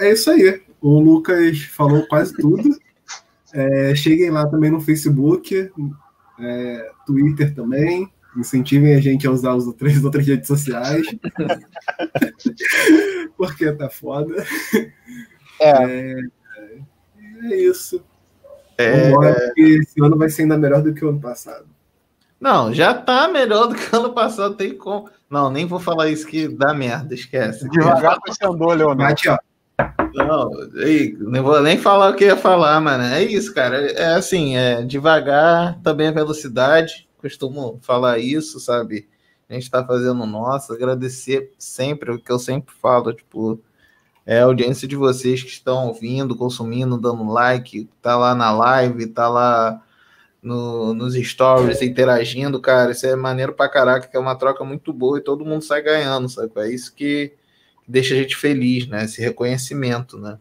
[0.00, 0.60] É isso aí.
[0.80, 2.80] O Lucas falou quase tudo.
[3.52, 5.70] É, cheguem lá também no Facebook,
[6.38, 8.10] é, Twitter também.
[8.36, 11.04] Incentivem a gente a usar as outras, outras redes sociais.
[13.36, 14.34] Porque tá foda.
[15.60, 15.84] É.
[15.84, 16.20] É,
[17.44, 18.04] é isso.
[18.78, 21.66] É, Vambora, esse ano vai ser ainda melhor do que o ano passado.
[22.40, 25.10] Não, já tá melhor do que ano passado, tem como.
[25.28, 27.68] Não, nem vou falar isso que dá merda, esquece.
[27.68, 28.96] Devagar com esse andou, Leonardo.
[28.96, 29.38] Bate, ó.
[30.14, 30.50] Não,
[31.20, 33.04] não vou nem falar o que ia falar, mano.
[33.04, 33.76] É isso, cara.
[33.92, 37.08] É assim, é devagar, também a velocidade.
[37.18, 39.08] Costumo falar isso, sabe?
[39.48, 43.60] A gente tá fazendo nosso, agradecer sempre o que eu sempre falo, tipo,
[44.24, 49.08] é a audiência de vocês que estão ouvindo, consumindo, dando like, tá lá na live,
[49.08, 49.82] tá lá
[50.42, 52.92] no- nos stories, interagindo, cara.
[52.92, 55.82] Isso é maneiro pra caraca, que é uma troca muito boa e todo mundo sai
[55.82, 56.52] ganhando, sabe?
[56.56, 57.32] É isso que
[57.90, 59.04] deixa a gente feliz, né?
[59.04, 60.38] Esse reconhecimento, né?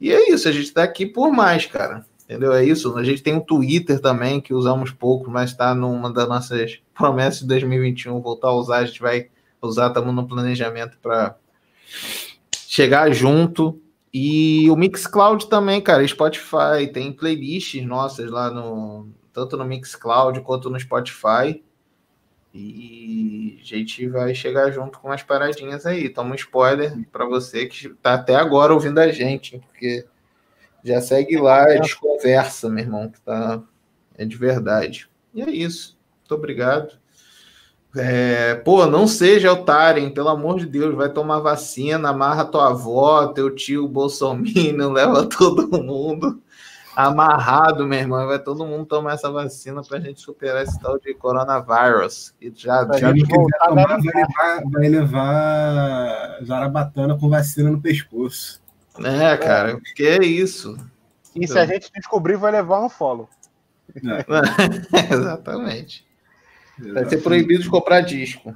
[0.00, 2.04] E é isso, a gente tá aqui por mais, cara.
[2.24, 2.52] Entendeu?
[2.52, 2.96] É isso.
[2.96, 7.40] A gente tem o Twitter também, que usamos pouco, mas tá numa das nossas promessas
[7.40, 8.78] de 2021 voltar a usar.
[8.78, 9.28] A gente vai
[9.60, 11.36] usar, estamos no planejamento para
[12.66, 13.78] chegar junto.
[14.14, 20.68] E o Mixcloud também, cara, Spotify, tem playlists nossas lá no tanto no Mixcloud quanto
[20.68, 21.62] no Spotify.
[22.54, 26.08] E a gente vai chegar junto com umas paradinhas aí.
[26.08, 30.04] Toma um spoiler para você que tá até agora ouvindo a gente, porque
[30.84, 33.62] já segue lá, a gente conversa, meu irmão, que tá
[34.16, 35.08] é de verdade.
[35.32, 35.96] E é isso.
[36.20, 37.00] Muito obrigado.
[37.96, 43.26] É, pô, não seja otário, pelo amor de Deus, vai tomar vacina, amarra tua avó,
[43.28, 44.44] teu tio Bolsonaro,
[44.92, 46.41] leva todo mundo
[46.96, 48.26] amarrado, meu irmão.
[48.26, 52.34] Vai todo mundo tomar essa vacina pra gente superar esse tal de coronavírus.
[52.40, 57.80] E já, Pra já voltar tomar, agora- vai levar, vai levar zarabatana com vacina no
[57.80, 58.60] pescoço.
[58.98, 60.76] É, cara, que é isso.
[61.34, 63.28] E se a gente descobrir, vai levar um follow.
[65.10, 66.06] Exatamente.
[66.92, 68.54] Vai ser proibido de comprar disco.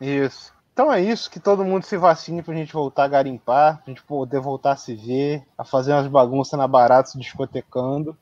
[0.00, 0.52] Isso.
[0.76, 4.02] Então é isso, que todo mundo se vacine pra gente voltar a garimpar, pra gente
[4.02, 8.14] poder voltar a se ver, a fazer umas bagunças na barata, se discotecando.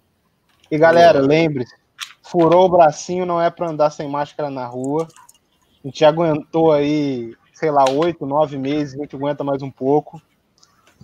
[0.71, 1.75] E galera, lembre-se,
[2.23, 5.09] furou o bracinho não é pra andar sem máscara na rua.
[5.83, 10.23] A gente aguentou aí, sei lá, oito, nove meses, a gente aguenta mais um pouco.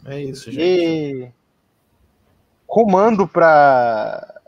[0.05, 0.63] É isso, gente.
[0.63, 1.33] E
[2.69, 4.40] rumando para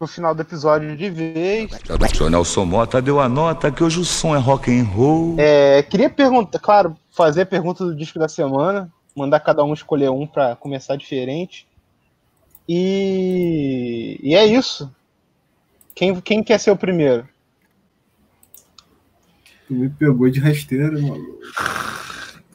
[0.00, 1.70] o final do episódio de vez.
[2.20, 5.36] O Nelson Mota deu a nota que hoje o som é rock and roll.
[5.38, 10.10] É, queria perguntar, claro, fazer a pergunta do disco da semana, mandar cada um escolher
[10.10, 11.68] um para começar diferente.
[12.66, 14.90] E, e é isso.
[15.94, 17.28] Quem, quem quer ser o primeiro?
[19.68, 21.40] Tu me pegou de rasteira, maluco.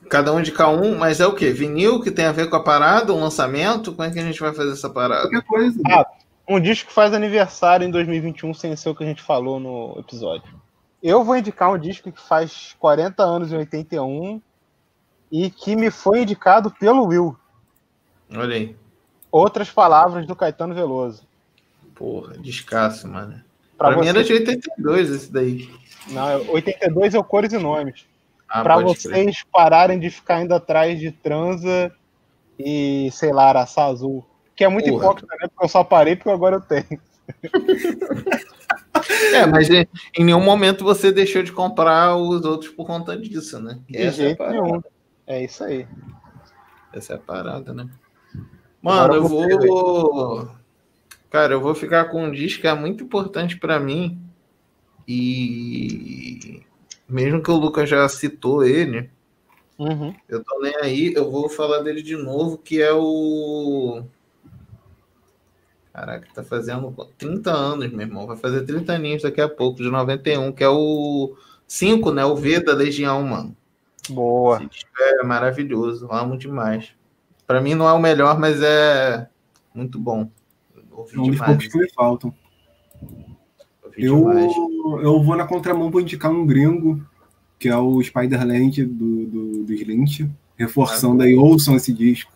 [0.09, 1.51] Cada um indicar um, mas é o quê?
[1.51, 3.91] Vinil que tem a ver com a parada, um lançamento?
[3.91, 5.21] Como é que a gente vai fazer essa parada?
[5.23, 5.79] Qualquer coisa.
[5.87, 6.05] Ah,
[6.47, 9.95] um disco que faz aniversário em 2021 sem ser o que a gente falou no
[9.99, 10.53] episódio.
[11.01, 14.41] Eu vou indicar um disco que faz 40 anos em 81
[15.31, 17.35] e que me foi indicado pelo Will.
[18.33, 18.75] Olha aí.
[19.31, 21.23] Outras palavras do Caetano Veloso.
[21.93, 23.41] Porra, descasso, mano.
[23.77, 25.69] Pra Pra, mim você- era de 82 esse daí.
[26.07, 28.05] Não, é 82 é o Cores e Nomes.
[28.47, 29.11] Ah, Pra pode crer.
[29.25, 31.91] vocês pararem de ficar indo atrás de transa
[32.57, 34.25] e, sei lá, araçá azul.
[34.55, 35.03] Que é muito Porra.
[35.05, 35.47] hipócrita, né?
[35.49, 36.99] Porque eu só parei porque agora eu tenho.
[39.33, 39.87] É, mas em,
[40.17, 43.79] em nenhum momento você deixou de comprar os outros por conta disso, né?
[43.89, 44.61] De Essa é jeito parada.
[44.61, 44.81] nenhum.
[45.27, 45.87] É isso aí.
[46.93, 47.89] Essa é a parada, né?
[48.81, 50.49] Mano, Agora eu vou.
[51.29, 54.17] Cara, eu vou ficar com um disco que é muito importante pra mim.
[55.07, 56.63] E
[57.07, 59.09] mesmo que o Lucas já citou ele,
[59.77, 60.15] Uhum.
[60.29, 64.03] eu tô nem aí, eu vou falar dele de novo, que é o.
[65.95, 68.27] Caraca, tá fazendo 30 anos, meu irmão.
[68.27, 72.25] Vai fazer 30 aninhos daqui a pouco, de 91, que é o 5, né?
[72.25, 73.55] O V da Legião, mano.
[74.09, 74.57] Boa.
[74.57, 76.89] Esse disco é maravilhoso, amo demais.
[77.47, 79.29] Pra mim não é o melhor, mas é
[79.73, 80.29] muito bom.
[80.91, 81.49] Ouvi É um dos demais.
[81.51, 82.33] poucos que me faltam.
[83.81, 84.53] ouvi Eu, demais.
[85.01, 87.01] eu vou na contramão vou indicar um gringo,
[87.57, 92.33] que é o Spider-Land do, do, do Slint, reforçando aí, ouçam esse disco.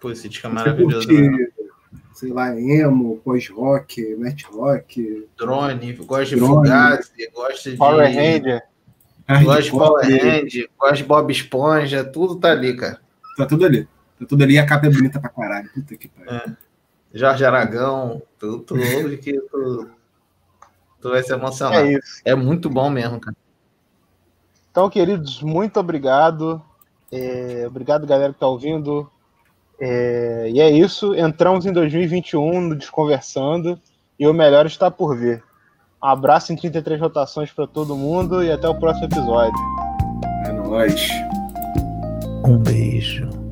[0.00, 1.06] Pô, esse disco é maravilhoso.
[1.06, 1.53] curte?
[2.14, 6.40] Sei lá, emo, pós-rock, math rock, Drone, gosto de.
[6.40, 7.76] Fugazi, gosto de.
[7.76, 8.62] Power Ranger.
[9.42, 13.00] Gosto de Power Hand, gosto de Bob Esponja, tudo tá ali, cara.
[13.36, 13.88] Tá tudo ali.
[14.18, 15.68] Tá tudo ali e a capa é bonita pra caralho.
[15.72, 16.56] Puta que pariu.
[17.12, 19.88] Jorge Aragão, tu, tu ouve que tu,
[21.00, 21.86] tu vai se emocionar.
[21.86, 22.20] É isso.
[22.24, 23.36] É muito bom mesmo, cara.
[24.70, 26.60] Então, queridos, muito obrigado.
[27.10, 29.08] É, obrigado, galera que está ouvindo.
[29.80, 31.14] É, e é isso.
[31.14, 33.78] Entramos em 2021 no Desconversando
[34.18, 35.42] e o melhor está por vir.
[36.02, 39.58] Um abraço em 33 rotações para todo mundo e até o próximo episódio.
[40.46, 41.08] É nóis.
[42.46, 43.43] Um beijo.